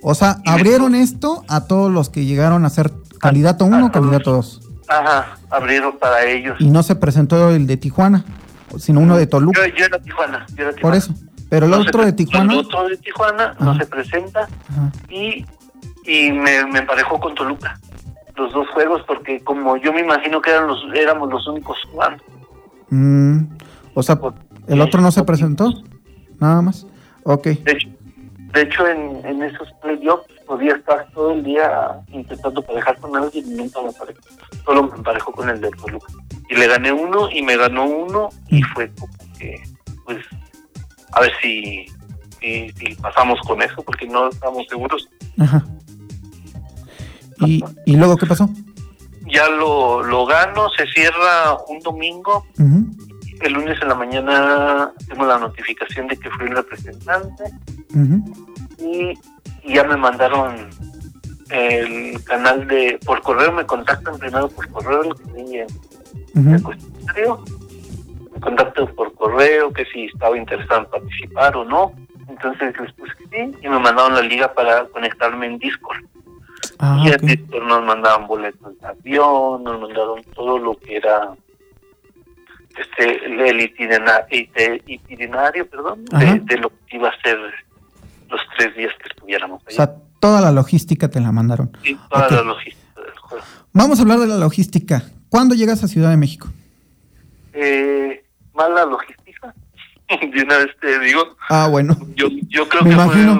[0.01, 3.91] o sea, abrieron esto a todos los que llegaron a ser candidato 1 a o
[3.91, 4.61] candidato 2.
[4.87, 6.55] Ajá, abrieron para ellos.
[6.59, 8.25] Y no se presentó el de Tijuana,
[8.77, 9.67] sino uno de Toluca.
[9.67, 11.13] Yo, yo era Tijuana, yo era Por eso.
[11.49, 12.53] Pero el No otro de Tijuana.
[12.53, 14.91] El otro de Tijuana no se presenta Ajá.
[15.09, 15.45] y,
[16.05, 17.79] y me, me emparejó con Toluca.
[18.35, 22.23] Los dos juegos, porque como yo me imagino que eran los, éramos los únicos jugando.
[22.89, 23.41] Mm,
[23.93, 24.19] o sea,
[24.67, 25.71] el otro no se presentó.
[26.39, 26.87] Nada más.
[27.23, 27.43] Ok.
[27.45, 27.89] De hecho,
[28.53, 33.45] de hecho en, en esos playoffs podía estar todo el día intentando parejar con alguien
[33.47, 34.19] y nunca me emparejó.
[34.65, 36.07] Solo me emparejó con el de Toluca.
[36.49, 38.65] Y le gané uno y me ganó uno y Mm.
[38.73, 39.63] fue como que,
[40.05, 40.17] pues,
[41.13, 41.85] a ver si,
[42.41, 45.07] si, si pasamos con eso, porque no estamos seguros.
[45.39, 45.63] Ajá.
[47.41, 48.49] ¿Y, y luego qué pasó?
[49.31, 52.45] Ya lo, lo gano, se cierra un domingo.
[53.41, 57.43] El lunes en la mañana tengo la notificación de que fui el representante.
[57.95, 58.33] Ujú.
[58.79, 59.13] y,
[59.63, 60.69] y ya me mandaron
[61.49, 65.65] el canal de por correo me contactan primero por correo lo que
[66.33, 66.61] me
[68.39, 71.93] contactan por correo que si estaba interesado en participar o no
[72.27, 76.03] entonces les puse que sí y me mandaron la liga para conectarme en Discord
[76.79, 77.21] Ah, y en ok.
[77.21, 81.33] Discord nos mandaban boletos de avión nos mandaron todo lo que era
[82.77, 84.47] este el itinerario,
[84.87, 87.37] itinerario perdón de, de lo que iba a ser
[88.29, 91.71] los tres días que estuviéramos O ahí sea, toda la logística te la mandaron.
[91.83, 92.31] Sí, toda Ok.
[92.31, 92.82] la logística.
[93.73, 95.03] Vamos a hablar de la logística.
[95.29, 96.47] ¿Cuándo llegas a Ciudad de México?
[97.53, 99.53] Eh, mala logística.
[100.09, 101.97] de una vez te digo, Ah, bueno.
[102.15, 103.35] yo, yo creo Me que imagino.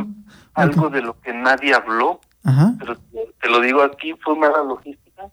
[0.53, 2.73] fue algo de lo que nadie habló, Ajá.
[2.79, 2.97] pero
[3.41, 5.23] te lo digo aquí, fue mala logística.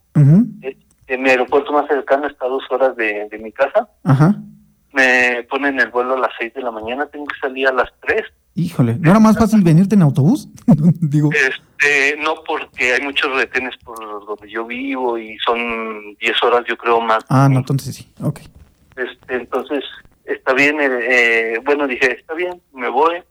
[0.63, 3.89] Eh, En mi aeropuerto más cercano está a dos horas de, de mi casa.
[4.05, 4.35] Ajá.
[4.93, 7.89] Me ponen el vuelo a las seis de la mañana, tengo que salir a las
[8.01, 8.23] tres.
[8.55, 10.49] Híjole, ¿no era más fácil venirte en autobús?
[11.01, 16.65] Digo, Este, no porque hay muchos retenes por donde yo vivo y son diez horas
[16.69, 17.25] yo creo más.
[17.29, 18.13] ah, no, entonces sí.
[18.23, 18.41] Ok.
[18.97, 19.85] Este, entonces,
[20.25, 20.89] está bien, eh,
[21.55, 23.23] eh, bueno, dije, está bien, me voy,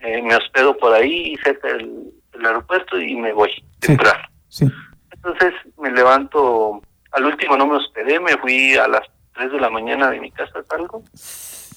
[0.00, 3.62] eh, me hospedo por ahí, cerca del, del aeropuerto y me voy, Sí.
[3.88, 4.24] temprano.
[4.48, 4.66] Sí.
[5.10, 6.80] Entonces, me levanto,
[7.12, 9.02] al último no me hospedé, me fui a las
[9.34, 11.02] 3 de la mañana de mi casa, salgo,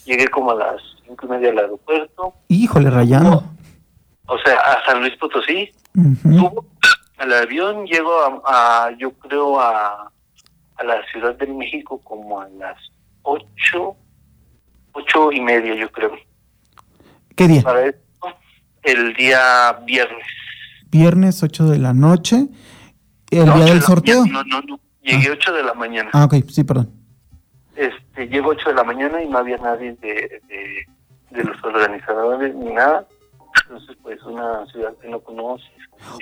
[0.07, 3.43] llegué como a las cinco y media al aeropuerto, Híjole, rayando.
[4.27, 5.71] o sea, a San Luis Potosí,
[6.23, 6.65] subo
[7.17, 8.11] al avión, llego
[8.45, 10.11] a, a, yo creo, a,
[10.77, 12.77] a la Ciudad de México como a las
[13.23, 13.95] ocho,
[14.93, 16.11] ocho y media, yo creo.
[17.35, 17.61] ¿Qué día?
[17.61, 18.27] Para esto,
[18.83, 20.25] el día viernes.
[20.89, 22.47] Viernes 8 de la noche,
[23.29, 24.21] el No, día ocho del sorteo.
[24.21, 24.79] mañana, No, no, no.
[25.03, 26.09] Llegué 8 de la mañana.
[26.13, 26.91] Ah, ok, sí, perdón.
[27.77, 30.85] Este, llego 8 de la mañana y no había nadie de, de,
[31.31, 33.05] de los organizadores ni nada.
[33.63, 35.69] Entonces, pues, una ciudad que no conoces.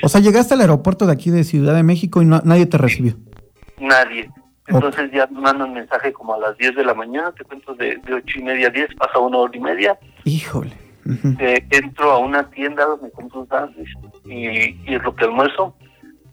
[0.04, 2.78] O sea, llegaste al aeropuerto de aquí de Ciudad de México y no- nadie te
[2.78, 3.14] recibió.
[3.80, 4.30] Nadie.
[4.68, 7.98] Entonces ya me mandan mensaje como a las 10 de la mañana, te cuento de,
[7.98, 10.72] de 8 y media a 10, pasa una hora y media, Híjole.
[11.40, 13.96] Eh, entro a una tienda donde compro un sándwich
[14.26, 14.48] y,
[14.90, 15.76] y es lo que almuerzo,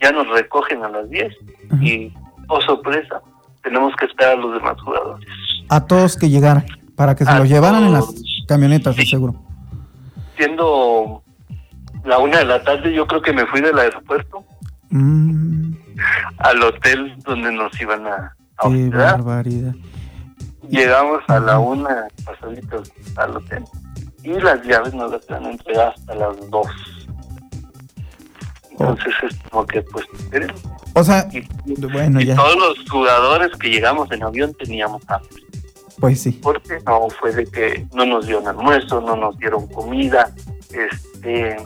[0.00, 1.30] ya nos recogen a las 10
[1.72, 1.84] Ajá.
[1.84, 2.10] y,
[2.48, 3.20] oh sorpresa,
[3.62, 5.28] tenemos que esperar a los demás jugadores.
[5.68, 6.64] A todos que llegaran,
[6.96, 8.06] para que se A los llevaran en las
[8.48, 9.06] camionetas, Sí.
[9.06, 9.34] seguro.
[10.36, 11.22] Siendo
[12.04, 14.44] la una de la tarde, yo creo que me fui del aeropuerto
[14.90, 15.72] Mm,
[16.38, 18.10] al hotel donde nos iban a,
[18.58, 19.22] a qué hospedar.
[19.22, 19.74] barbaridad.
[20.68, 23.64] Llegamos a la una pasaditos al hotel
[24.22, 26.66] y las llaves nos las iban a entregar hasta las dos.
[28.70, 30.04] Entonces es como que pues.
[30.94, 31.40] O sea, y,
[31.86, 32.36] bueno, y ya.
[32.36, 35.42] todos los jugadores que llegamos en avión teníamos hambre.
[36.00, 36.38] Pues sí.
[36.42, 40.32] Porque no fue de que no nos dieron almuerzo, no nos dieron comida.
[40.70, 41.56] Este,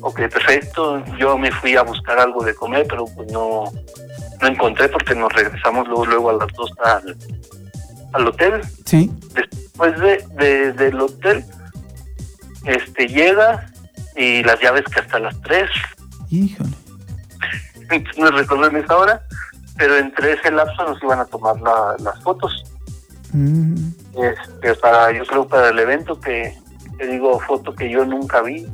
[0.00, 1.02] ok, perfecto.
[1.18, 3.64] Yo me fui a buscar algo de comer, pero pues no,
[4.42, 7.16] no encontré porque nos regresamos luego, luego a las dos al,
[8.12, 9.10] al hotel Sí.
[9.34, 11.44] después de, de- del hotel,
[12.64, 13.70] este llega
[14.16, 15.68] y las llaves que hasta las 3,
[16.30, 16.70] Híjole.
[17.90, 19.22] Entonces no recuerdo en esa hora,
[19.76, 22.64] pero entre ese lapso nos iban a tomar la- las fotos.
[23.32, 26.56] Mm, Este, para, yo creo para el evento que,
[26.98, 28.64] que digo, foto que yo nunca vi,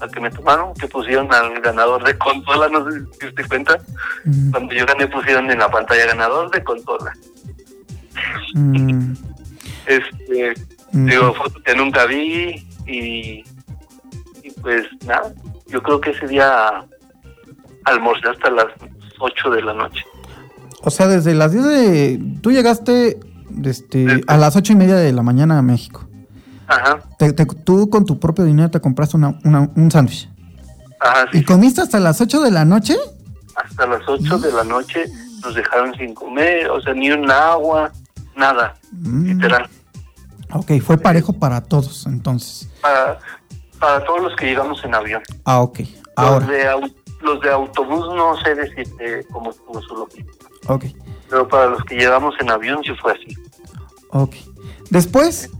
[0.00, 3.78] la que me tomaron, que pusieron al ganador de Contola, no sé si te cuenta,
[4.24, 7.12] mm, cuando yo gané pusieron en la pantalla ganador de Contola.
[8.54, 9.12] mm,
[9.86, 10.54] Este,
[10.92, 11.06] mm.
[11.06, 13.44] Digo, fotos que nunca vi y,
[14.42, 15.32] y pues nada,
[15.68, 16.84] yo creo que ese día
[17.84, 18.66] almorcé hasta las
[19.18, 20.04] 8 de la noche.
[20.82, 22.20] O sea, desde las 10 de...
[22.40, 23.18] Tú llegaste
[23.64, 26.06] este, a las ocho y media de la mañana a México.
[26.66, 30.28] Ajá, Te- te- tú con tu propio dinero te compraste una, una- un sándwich.
[31.00, 31.38] ajá, sí.
[31.38, 32.96] ¿Y comiste hasta las 8 de la noche?
[33.56, 35.06] Hasta las 8 de la noche
[35.42, 37.90] nos dejaron sin comer, o sea, ni un agua,
[38.36, 39.68] nada, Mm, literal.
[40.52, 42.68] Ok, fue parejo para todos entonces.
[42.80, 43.18] Para,
[43.78, 45.22] para todos los que llegamos en avión.
[45.44, 45.80] Ah, ok.
[45.80, 46.68] Los Ahora, de,
[47.22, 50.32] los de autobús no sé decirte cómo estuvo su lógica,
[50.68, 50.84] ok,
[51.28, 53.36] pero para los que llegamos en avión sí fue así.
[54.10, 54.34] ok.
[54.90, 55.50] Después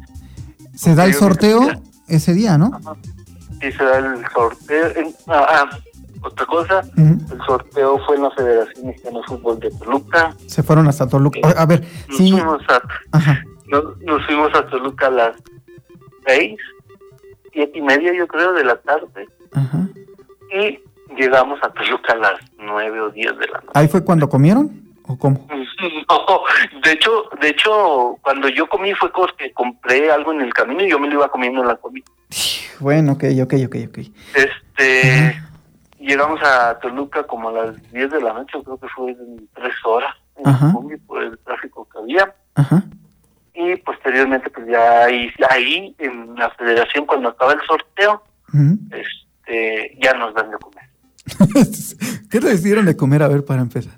[0.75, 1.61] se da el sorteo
[2.09, 2.71] ese día, ¿no?
[3.63, 4.87] Y se da el sorteo.
[4.97, 5.79] en- ah, ah,
[6.23, 10.35] otra cosa, el sorteo fue en la Federación Mexicana de Fútbol de Toluca.
[10.47, 11.39] Se fueron hasta Toluca.
[11.45, 12.33] A a ver, Nos, sí.
[12.33, 12.83] fuimos, a,
[13.17, 13.45] Ajá.
[13.69, 15.37] nos, nos fuimos a Toluca a las
[16.27, 16.59] seis,
[17.53, 19.29] siete y media yo creo de la tarde.
[19.53, 19.89] Ajá.
[20.53, 20.81] Y
[21.17, 23.73] llegamos a Toluca a las nueve o diez de la noche.
[23.75, 24.71] ¿Ahí fue cuando comieron?
[25.07, 25.47] ¿O cómo?
[25.81, 26.43] No,
[26.85, 30.91] de hecho, de hecho, cuando yo comí fue porque compré algo en el camino y
[30.91, 32.05] yo me lo iba comiendo en la comida.
[32.81, 33.99] Bueno, ok, ok, ok, ok.
[34.35, 35.41] Este,
[35.99, 39.75] llegamos a Toluca como a las 10 de la noche, creo que fue en tres
[39.85, 42.35] horas en la combi por el tráfico que había.
[42.55, 42.83] Ajá.
[43.55, 48.23] Y posteriormente, pues ya ahí, ahí en la federación, cuando acaba el sorteo,
[48.91, 50.89] este, ya nos dan de comer.
[52.31, 53.22] ¿Qué te decidieron de comer?
[53.22, 53.93] A ver, para empezar.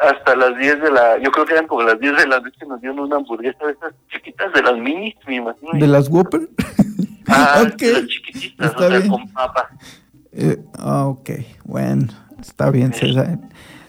[0.00, 2.66] Hasta las 10 de la, yo creo que eran como las 10 de la noche,
[2.66, 5.70] nos dieron una hamburguesa de esas chiquitas, de las minis, me imagino.
[5.74, 6.48] ¿De las Whopper?
[7.28, 7.76] Ah, ok.
[7.78, 9.08] de las chiquititas, Está o sea, bien.
[9.10, 9.68] con papa.
[10.32, 11.30] Eh, ah, ok,
[11.64, 12.06] bueno,
[12.40, 12.92] está bien.
[12.94, 13.38] Se da,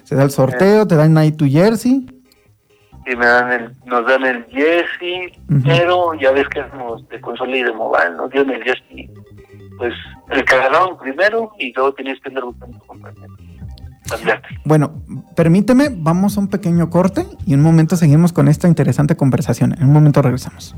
[0.04, 2.06] se da el sorteo, te dan ahí tu jersey.
[3.08, 5.62] y me dan el, nos dan el jersey, Ujú.
[5.66, 9.10] pero ya ves que somos de consola y de mobile, nos dieron el jersey,
[9.78, 9.94] pues
[10.30, 13.34] el que agarraron primero y luego tenías que andar buscando tu compañero.
[14.10, 14.48] Cambiarte.
[14.66, 15.02] Bueno,
[15.36, 19.74] permíteme, vamos a un pequeño corte y en un momento seguimos con esta interesante conversación.
[19.78, 20.76] En un momento regresamos.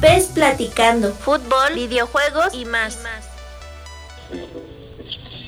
[0.00, 2.98] Pez platicando, fútbol, videojuegos y más.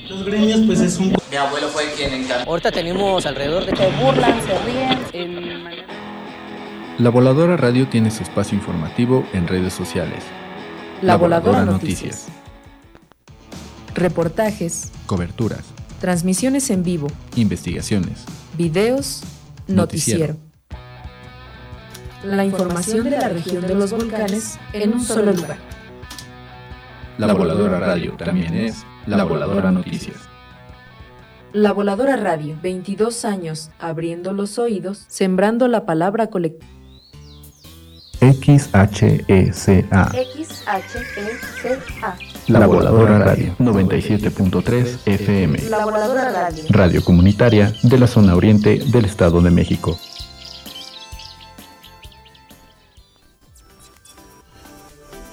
[0.09, 2.49] Los gremios, pues es un Mi abuelo fue quien encargó.
[2.49, 3.75] Ahorita tenemos alrededor de...
[3.75, 4.99] se burlan, se ríen.
[5.13, 5.88] En
[6.99, 10.21] La Voladora Radio tiene su espacio informativo en redes sociales.
[11.01, 12.27] La Voladora Noticias.
[13.95, 15.63] Reportajes, Coberturas,
[16.01, 18.25] transmisiones en vivo, investigaciones,
[18.57, 19.21] videos,
[19.69, 20.35] Noticiero.
[20.35, 20.37] noticiero.
[22.25, 25.57] La información de la región de los volcanes en un solo lugar.
[27.17, 30.17] La Voladora Radio también es La Voladora Noticias.
[31.53, 36.78] La Voladora Radio, 22 años abriendo los oídos, sembrando la palabra colectiva.
[38.19, 40.11] XHECA.
[40.91, 42.17] XHECA.
[42.47, 45.69] La Voladora Radio 97.3 FM.
[45.69, 46.65] La Voladora Radio.
[46.69, 49.97] Radio comunitaria de la zona oriente del Estado de México.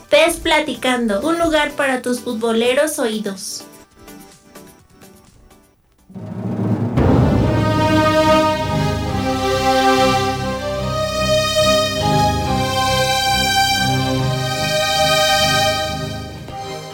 [0.09, 3.65] Pez Platicando, un lugar para tus futboleros oídos.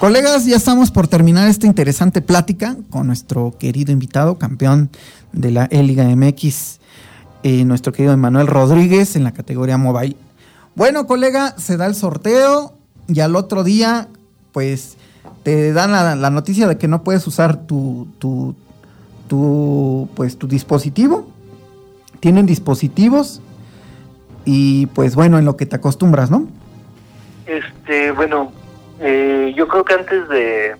[0.02, 4.90] Colegas, ya estamos por terminar esta interesante plática con nuestro querido invitado, campeón
[5.30, 6.80] de la E-Liga MX,
[7.44, 10.16] eh, nuestro querido Emanuel Rodríguez en la categoría mobile.
[10.74, 12.74] Bueno, colega, se da el sorteo
[13.06, 14.08] y al otro día,
[14.50, 14.96] pues,
[15.44, 18.56] te dan la, la noticia de que no puedes usar tu, tu,
[19.28, 21.28] tu, pues, tu dispositivo.
[22.18, 23.40] Tienen dispositivos
[24.44, 26.48] y, pues, bueno, en lo que te acostumbras, ¿no?
[27.46, 28.50] Este, bueno,
[29.02, 30.76] eh, yo creo que antes de,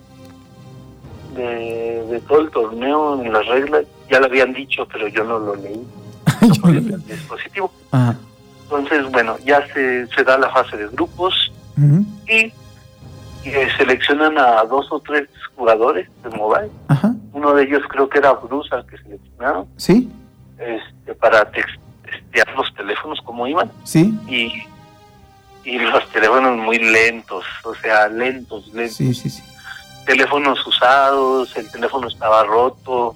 [1.35, 5.39] de de todo el torneo en las reglas ya lo habían dicho, pero yo no
[5.39, 5.81] lo leí.
[6.63, 7.71] No el dispositivo.
[7.91, 8.17] Ajá.
[8.63, 11.51] Entonces, bueno, ya se, se da la fase de grupos
[12.27, 12.53] y, y,
[13.45, 16.69] eh, seleccionan a dos o tres jugadores de mobile.
[16.87, 17.13] Ajá.
[17.33, 20.09] Uno de ellos creo que era Bruce al que seleccionaron Sí,
[20.57, 24.51] este, para testear los teléfonos como iban sí, y,
[25.63, 28.95] y los teléfonos muy lentos, o sea, lentos, lentos.
[28.95, 29.43] sí, sí, sí.
[30.05, 33.15] Teléfonos usados, el teléfono estaba roto,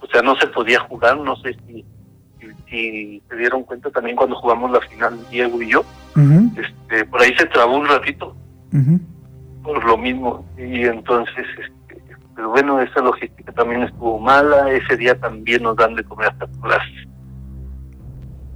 [0.00, 1.84] o sea, no se podía jugar, no sé si,
[2.40, 5.84] si, si se dieron cuenta también cuando jugamos la final Diego y yo,
[6.56, 8.34] este, por ahí se trabó un ratito
[9.62, 12.02] por lo mismo y entonces este,
[12.34, 16.46] pero bueno esa logística también estuvo mala ese día también nos dan de comer hasta
[16.46, 16.82] por las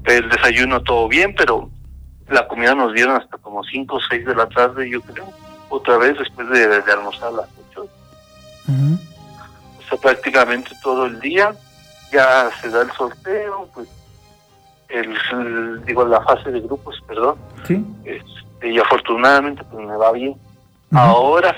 [0.05, 1.70] el desayuno todo bien pero
[2.29, 5.27] la comida nos dieron hasta como 5 o 6 de la tarde yo creo
[5.68, 7.89] otra vez después de, de almorzar a las 8
[8.68, 8.99] Ujú.
[9.79, 11.55] o sea prácticamente todo el día
[12.12, 13.89] ya se da el sorteo pues
[14.89, 17.85] el, el- digo la fase de grupos perdón Sí.
[18.05, 20.35] este, y afortunadamente pues me va bien.
[20.93, 21.55] Ahora,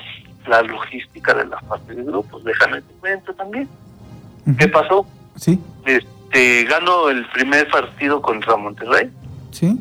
[0.46, 3.68] la logística de la fase de grupos, déjame te cuento también.
[4.58, 5.06] ¿Qué pasó?
[5.36, 9.10] Sí, Este, gano el primer partido contra Monterrey,
[9.50, 9.78] sí,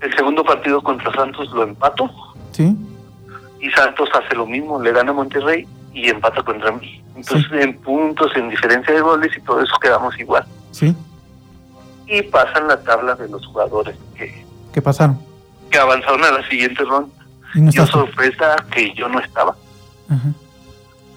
[0.00, 2.10] el segundo partido contra Santos lo empato,
[2.52, 2.76] sí.
[3.60, 7.02] y Santos hace lo mismo, le gana a Monterrey y empata contra mí.
[7.16, 10.44] Entonces, en puntos, en diferencia de goles y todo eso quedamos igual.
[10.70, 10.94] Sí.
[12.06, 15.18] Y pasan la tabla de los jugadores que, ¿Qué pasaron?
[15.70, 17.14] que avanzaron a la siguiente ronda.
[17.54, 19.54] Y no Yo sorpresa que yo no estaba.
[20.08, 20.32] Ajá.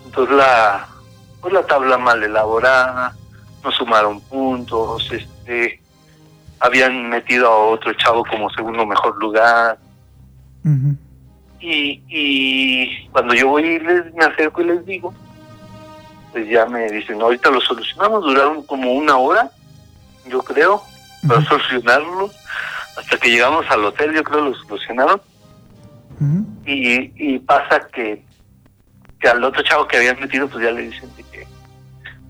[0.06, 0.88] Entonces la
[1.44, 3.14] pues la tabla mal elaborada,
[3.64, 5.82] no sumaron puntos, este
[6.64, 9.78] habían metido a otro chavo como segundo mejor lugar.
[11.60, 15.14] Y, y cuando yo voy y les, me acerco y les digo,
[16.32, 19.52] pues ya me dicen, ahorita lo solucionamos, duraron como una hora,
[20.26, 20.82] yo creo,
[21.28, 22.32] para solucionarlo,
[22.98, 25.22] hasta que llegamos al hotel, yo creo lo solucionaron.
[26.66, 28.24] Y, y pasa que,
[29.20, 31.46] que al otro chavo que habían metido pues ya le dicen que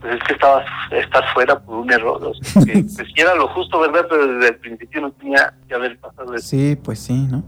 [0.04, 3.47] pues es que estabas estás fuera por un error o sea, que, pues era lo
[3.47, 6.45] justo verdad pero desde el principio no tenía que haber pasado eso.
[6.45, 7.41] Sí, pues sí, ¿no?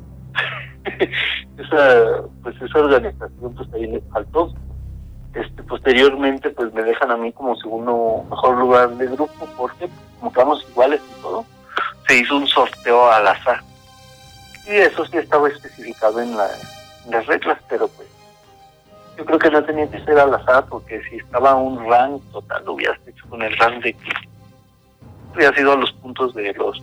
[1.57, 4.53] esa pues esa organización pues ahí le faltó
[5.33, 9.89] este posteriormente pues me dejan a mí como segundo mejor lugar de grupo porque
[10.19, 11.45] como quedamos iguales y todo
[12.07, 13.61] se hizo un sorteo al azar
[14.65, 16.47] y eso sí estaba especificado en, la,
[17.05, 18.04] en las reglas pero pues
[19.17, 22.63] yo creo que no tenía que ser al azar porque si estaba un rank total
[22.65, 24.09] lo hubieras hecho con el rank de que
[25.35, 26.81] hubiera sido a los puntos de los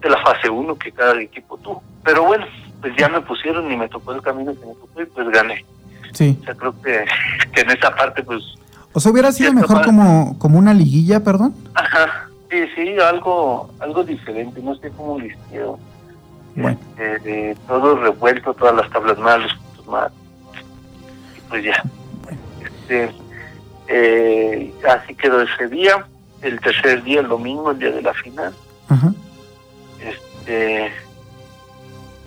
[0.00, 2.46] de la fase 1 que cada equipo tuvo pero bueno
[2.80, 5.64] pues ya me pusieron y me tocó el camino que me tocó y pues gané
[6.12, 6.38] Sí.
[6.40, 7.04] o sea, creo que,
[7.52, 8.42] que en esa parte, pues,
[8.92, 11.54] O sea, hubiera sido mejor como, como una liguilla, perdón.
[11.74, 15.76] ajá, sí, sí, algo algo diferente, no sé cómo lo hicieron.
[16.54, 16.78] Bueno.
[16.96, 20.12] Este, todo revuelto, todas las tablas mal, los puntos mal.
[21.54, 21.82] Pues ya.
[22.60, 23.14] Este,
[23.86, 26.04] eh, así quedó ese día.
[26.42, 28.52] El tercer día, el domingo, el día de la final.
[28.88, 29.14] Ajá.
[30.00, 30.92] este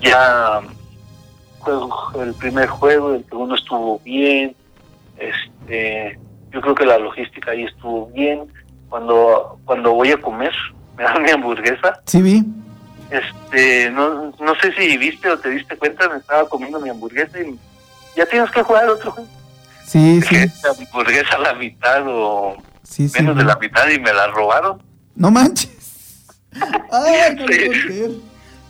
[0.02, 0.62] ya
[1.60, 4.56] juego el primer juego el segundo estuvo bien
[5.18, 6.18] este
[6.52, 8.42] yo creo que la logística ahí estuvo bien
[8.90, 10.54] cuando cuando voy a comer
[10.98, 12.44] me dan mi hamburguesa Sí, vi.
[13.12, 17.40] este no no sé si viste o te diste cuenta me estaba comiendo mi hamburguesa
[17.40, 17.60] y
[18.18, 19.30] ya tienes que jugar otro juego
[19.86, 20.36] Sí, sí.
[20.68, 23.22] hamburguesa a la mitad o Sí, sí.
[23.22, 24.82] menos de la mitad y me la robaron
[25.16, 26.26] No manches.
[26.92, 28.24] Ay, no Sí.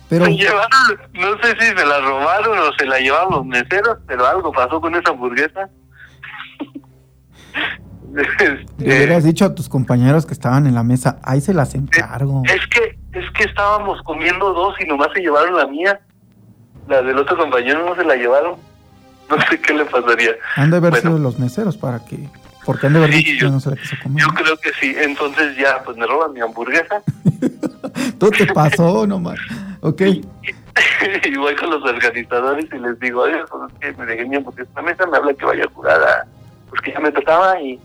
[0.08, 0.70] Pero, Se llevaron,
[1.12, 4.80] no sé si se la robaron o se la llevaron los meseros, pero algo pasó
[4.80, 5.68] con esa hamburguesa.
[8.14, 11.74] le Este, hubieras dicho a tus compañeros que estaban en la mesa, ahí se las
[11.74, 12.42] encargo.
[12.46, 16.00] es que es que estábamos comiendo dos y nomás se llevaron la mía.
[16.88, 18.56] La del otro compañero no se la llevaron.
[19.30, 20.32] No sé qué le pasaría.
[20.56, 21.08] Han de haber Bueno.
[21.10, 22.28] sido los meseros para que.
[22.64, 24.24] Porque han de haber Sí, dicho que yo- no se la quiso comer.
[24.24, 24.94] Yo creo que sí.
[24.98, 27.02] Entonces ya, pues me roban mi hamburguesa.
[28.18, 29.38] Todo te pasó nomás.
[29.80, 30.02] Ok.
[31.24, 34.36] y voy con los organizadores y les digo, oye, pues es que me dejé mi
[34.36, 36.24] hamburguesa en la mesa, me habla que vaya a jugar a...
[36.70, 37.78] Pues que ya me tocaba y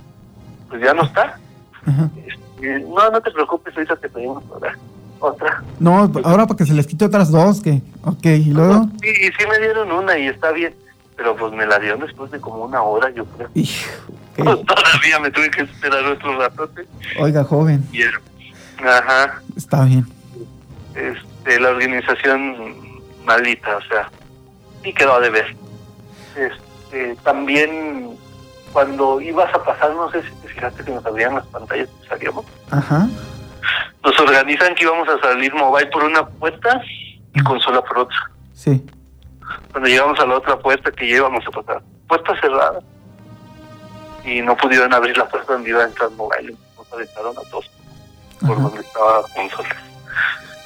[0.69, 1.37] pues ya no está.
[1.85, 2.09] Ajá.
[2.27, 4.77] Este, no, no te preocupes, ahorita te pedimos otra.
[5.19, 5.63] otra.
[5.79, 7.81] No, ahora para que se les quite otras dos, que.
[8.03, 8.87] Ok, y luego.
[9.01, 10.73] Sí, y sí me dieron una y está bien.
[11.15, 13.49] Pero pues me la dieron después de como una hora, yo creo.
[13.53, 13.89] Hijo,
[14.37, 14.65] ok.
[14.65, 16.87] Todavía me tuve que esperar otro ratote.
[17.19, 18.01] Oiga, joven, Y
[18.85, 19.41] Ajá.
[19.55, 20.05] está bien.
[20.95, 22.75] este, la organización
[23.25, 24.09] maldita, o sea,
[24.83, 25.55] sí quedó a deber.
[26.35, 28.17] Este, también
[28.71, 32.07] cuando ibas a pasar, no sé si te fijaste que nos abrían las pantallas que
[32.07, 33.07] salíamos, Ajá.
[34.03, 36.81] nos organizan que íbamos a salir mobile por una puerta
[37.35, 38.17] y consola por otra.
[38.53, 38.83] Sí.
[39.71, 42.79] Cuando llegamos a la otra puerta que ya íbamos a pasar, puerta cerrada.
[44.23, 47.69] Y no pudieron abrir la puerta donde iba a entrar mobile, nos aventaron a todos
[48.39, 49.75] por donde estaba consola.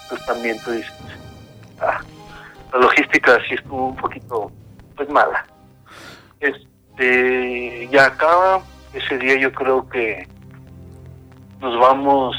[0.03, 0.93] Entonces también tú dices,
[1.81, 2.01] ah,
[2.73, 4.51] la logística sí estuvo un poquito,
[4.95, 5.45] pues mala.
[6.39, 8.61] Este, ya acaba,
[8.93, 10.27] ese día yo creo que
[11.59, 12.35] nos vamos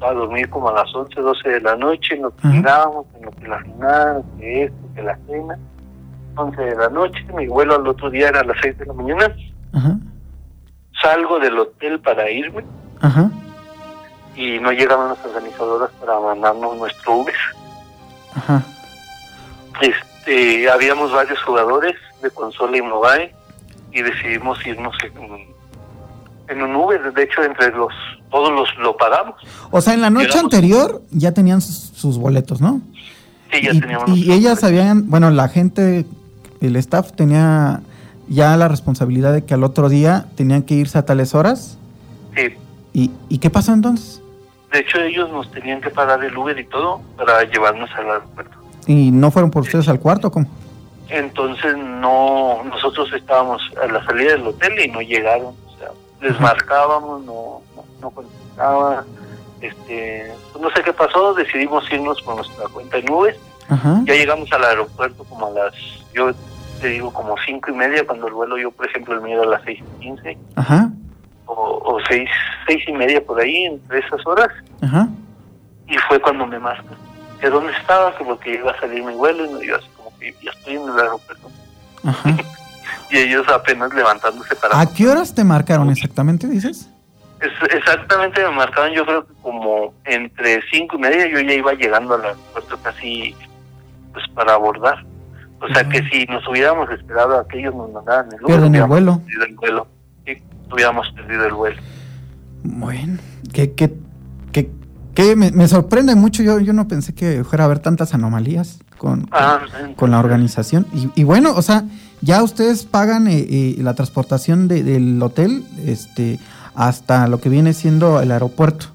[0.00, 2.50] a dormir como a las 11, 12 de la noche, nos Ajá.
[2.50, 5.58] tirábamos en lo que la final, que esto, que la cena.
[6.38, 8.92] 11 de la noche, mi vuelo al otro día era a las 6 de la
[8.92, 9.34] mañana,
[9.72, 9.98] Ajá.
[11.02, 12.64] salgo del hotel para irme
[13.00, 13.30] Ajá.
[14.36, 17.34] y no llegaban las organizadoras para mandarnos nuestro Uber.
[18.34, 18.62] Ajá.
[19.80, 23.34] Este, habíamos varios jugadores de consola y mobile
[23.92, 25.46] y decidimos irnos en,
[26.48, 27.12] en un Uber.
[27.12, 27.92] De hecho, entre los
[28.30, 29.36] todos los lo pagamos.
[29.70, 32.80] O sea, en la noche Llegamos- anterior ya tenían sus, sus boletos, ¿no?
[33.52, 34.10] Sí, ya y, teníamos.
[34.18, 36.04] y ellas habían, bueno, la gente,
[36.60, 37.80] el staff tenía
[38.28, 41.78] ya la responsabilidad de que al otro día tenían que irse a tales horas.
[42.36, 42.54] Sí.
[42.92, 44.22] ¿Y, y qué pasó entonces?
[44.72, 48.56] De hecho, ellos nos tenían que pagar el Uber y todo para llevarnos al aeropuerto.
[48.86, 50.30] ¿Y no fueron por ustedes al cuarto?
[50.30, 50.46] ¿Cómo?
[51.08, 55.54] Entonces, no, nosotros estábamos a la salida del hotel y no llegaron.
[55.66, 55.88] O sea,
[56.20, 59.04] les marcábamos, no, no, no contestaba.
[59.60, 63.36] Este, pues no sé qué pasó, decidimos irnos con nuestra cuenta en Uber.
[63.68, 64.02] Ajá.
[64.04, 65.74] Ya llegamos al aeropuerto como a las,
[66.14, 66.32] yo
[66.80, 69.48] te digo, como cinco y media, cuando el vuelo yo, por ejemplo, el mío era
[69.48, 70.90] a las seis y quince, Ajá.
[71.46, 71.54] o,
[71.84, 72.28] o seis,
[72.66, 74.48] seis y media por ahí, entre esas horas,
[74.82, 75.08] Ajá.
[75.86, 76.96] y fue cuando me marcan.
[77.40, 80.16] Que dónde estaba, que porque iba a salir mi vuelo, y no, yo así como
[80.18, 81.48] que ya estoy en el aeropuerto.
[82.04, 82.30] Ajá.
[83.10, 84.78] Y ellos apenas levantándose para...
[84.78, 86.90] ¿A qué horas te marcaron exactamente, dices?
[87.40, 91.72] Es- exactamente me marcaron, yo creo que como entre cinco y media yo ya iba
[91.72, 93.34] llegando al aeropuerto casi
[94.12, 95.04] pues para abordar.
[95.60, 99.18] O sea que si nos hubiéramos esperado a que ellos nos mandaran el Uber, vuelo.
[99.20, 99.86] perdido el vuelo.
[100.24, 100.42] Sí,
[100.72, 101.82] hubiéramos perdido el vuelo.
[102.64, 103.18] Bueno,
[103.52, 103.92] que, que,
[104.52, 104.70] que,
[105.14, 106.42] que me, me sorprende mucho.
[106.42, 109.60] Yo, yo no pensé que fuera a haber tantas anomalías con, Ah,
[109.96, 110.86] con la organización.
[110.92, 111.84] Y, y bueno, o sea,
[112.20, 116.38] ya ustedes pagan eh, eh, la transportación de- del hotel este,
[116.74, 118.86] hasta lo que viene siendo el aeropuerto.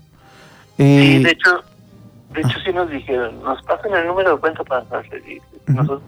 [0.78, 1.50] Eh, Sí, de hecho,
[2.34, 5.42] de hecho sí nos dijeron, nos pasan el número de cuenta para transferir.
[5.68, 6.02] Nosotros,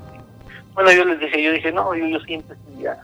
[0.75, 2.97] bueno, yo les dije, yo dije, no, yo, yo siempre ya.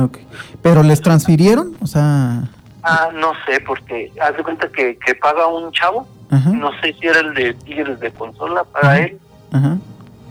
[0.00, 0.18] ok.
[0.62, 2.44] Pero les transfirieron, o sea,
[2.86, 6.94] Ah, no sé, porque haz de cuenta que, que paga un chavo, ajá, no sé
[7.00, 9.18] si era el de Tigres de consola para él,
[9.52, 9.78] ajá.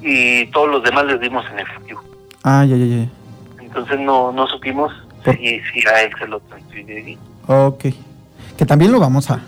[0.04, 2.01] y todos los demás les dimos en efectivo.
[2.43, 3.10] Ah, ya, ya, ya.
[3.60, 4.91] Entonces no, no supimos
[5.26, 7.18] Por- si, si a él se lo transfiriría.
[7.47, 7.86] Ok.
[8.56, 9.39] Que también lo vamos a,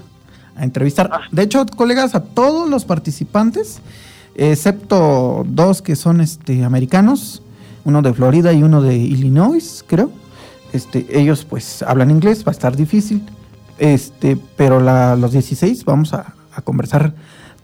[0.55, 1.07] a entrevistar.
[1.13, 1.21] Ah.
[1.31, 3.81] De hecho, colegas, a todos los participantes,
[4.35, 7.41] excepto dos que son este americanos,
[7.83, 10.11] uno de Florida y uno de Illinois, creo.
[10.73, 13.23] Este, ellos pues hablan inglés, va a estar difícil.
[13.77, 14.79] Este, pero
[15.15, 16.33] los 16 vamos a,
[16.63, 17.13] conversar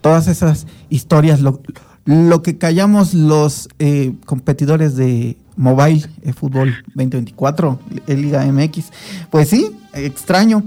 [0.01, 1.61] todas esas historias, lo,
[2.03, 8.85] lo que callamos los eh, competidores de Mobile eh, Fútbol 2024, eh, Liga MX.
[9.29, 10.63] Pues sí, extraño.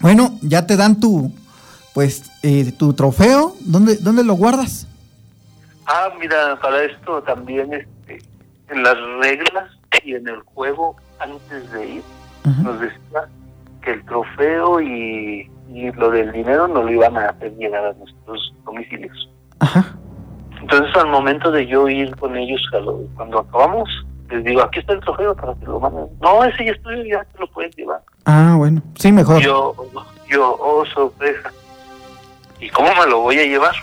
[0.00, 1.32] Bueno, ya te dan tu,
[1.92, 3.56] pues, eh, tu trofeo.
[3.60, 4.86] ¿Dónde, ¿Dónde lo guardas?
[5.86, 8.22] Ah, mira, para esto también este,
[8.68, 9.70] en las reglas
[10.02, 12.02] y en el juego, antes de ir,
[12.62, 13.28] nos decía
[13.82, 17.92] que el trofeo y, y lo del dinero no lo iban a hacer llegar a
[17.94, 19.30] nuestros domicilios.
[19.60, 19.96] Ajá.
[20.60, 22.60] Entonces al momento de yo ir con ellos,
[23.16, 23.88] cuando acabamos,
[24.30, 26.06] les digo, aquí está el trofeo para que lo manden.
[26.20, 28.02] No, ese ya es tuyo, ya te lo puedes llevar.
[28.24, 29.40] Ah, bueno, sí, mejor.
[29.42, 29.74] Yo,
[30.28, 31.52] yo, oh, sorpresa.
[32.60, 33.74] ¿Y cómo me lo voy a llevar?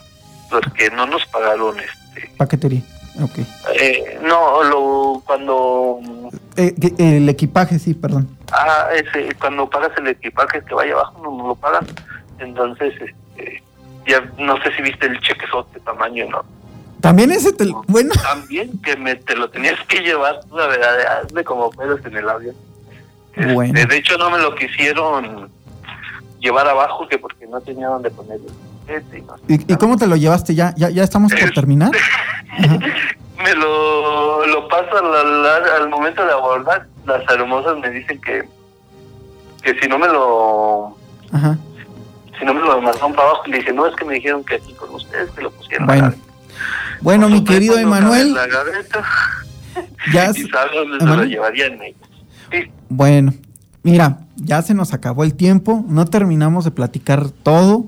[0.51, 2.29] Porque no nos pagaron este...
[2.37, 2.81] Paquetería,
[3.21, 3.39] ok.
[3.79, 5.99] Eh, no, lo, cuando...
[6.57, 8.37] Eh, el equipaje, sí, perdón.
[8.51, 11.87] Ah, ese, cuando pagas el equipaje que vaya abajo, no nos lo pagan.
[12.39, 13.63] Entonces, este,
[14.05, 16.43] ya no sé si viste el cheque de tamaño, ¿no?
[17.01, 18.13] También ese te bueno.
[18.21, 22.29] También que me te lo tenías que llevar, la verdad, hazme como pedos en el
[22.29, 22.55] avión.
[23.53, 23.73] Bueno.
[23.79, 25.49] Este, de hecho no me lo quisieron
[26.39, 28.51] llevar abajo que porque no tenía dónde ponerlo.
[29.47, 30.55] ¿Y, cómo te lo llevaste?
[30.55, 31.91] ¿Ya ya, ya estamos por terminar?
[33.43, 36.87] me lo, lo paso al, momento de abordar.
[37.05, 38.43] Las hermosas me dicen que,
[39.63, 40.97] que si no me lo...
[42.39, 44.55] Si no me lo mandaron para abajo, le dije, no, es que me dijeron que
[44.55, 45.85] aquí con ustedes que lo pusieron.
[45.87, 46.13] Bueno.
[47.01, 48.35] Bueno, mi querido Emanuel.
[50.13, 51.79] Ya se, lo llevarían
[52.89, 53.33] Bueno,
[53.83, 57.85] mira, ya se nos acabó el tiempo, no terminamos de platicar todo,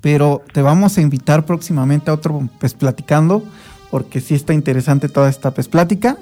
[0.00, 3.44] pero te vamos a invitar próximamente a otro pues platicando,
[3.90, 6.16] porque sí está interesante toda esta pues plática.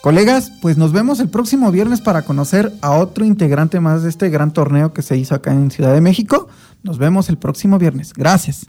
[0.00, 4.30] Colegas, pues nos vemos el próximo viernes para conocer a otro integrante más de este
[4.30, 6.48] gran torneo que se hizo acá en Ciudad de México.
[6.84, 8.12] Nos vemos el próximo viernes.
[8.12, 8.68] Gracias.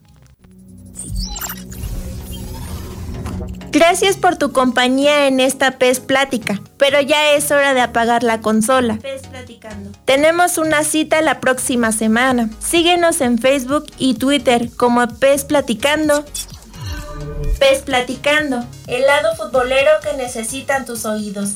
[3.72, 8.42] Gracias por tu compañía en esta PES Plática, pero ya es hora de apagar la
[8.42, 8.98] consola.
[9.00, 9.92] PES Platicando.
[10.06, 12.50] Tenemos una cita la próxima semana.
[12.60, 16.26] Síguenos en Facebook y Twitter como PES Platicando.
[17.60, 21.56] PES Platicando, el lado futbolero que necesitan tus oídos.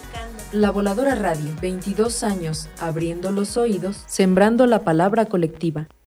[0.53, 5.87] La Voladora Radio, 22 años, abriendo los oídos, sembrando la palabra colectiva.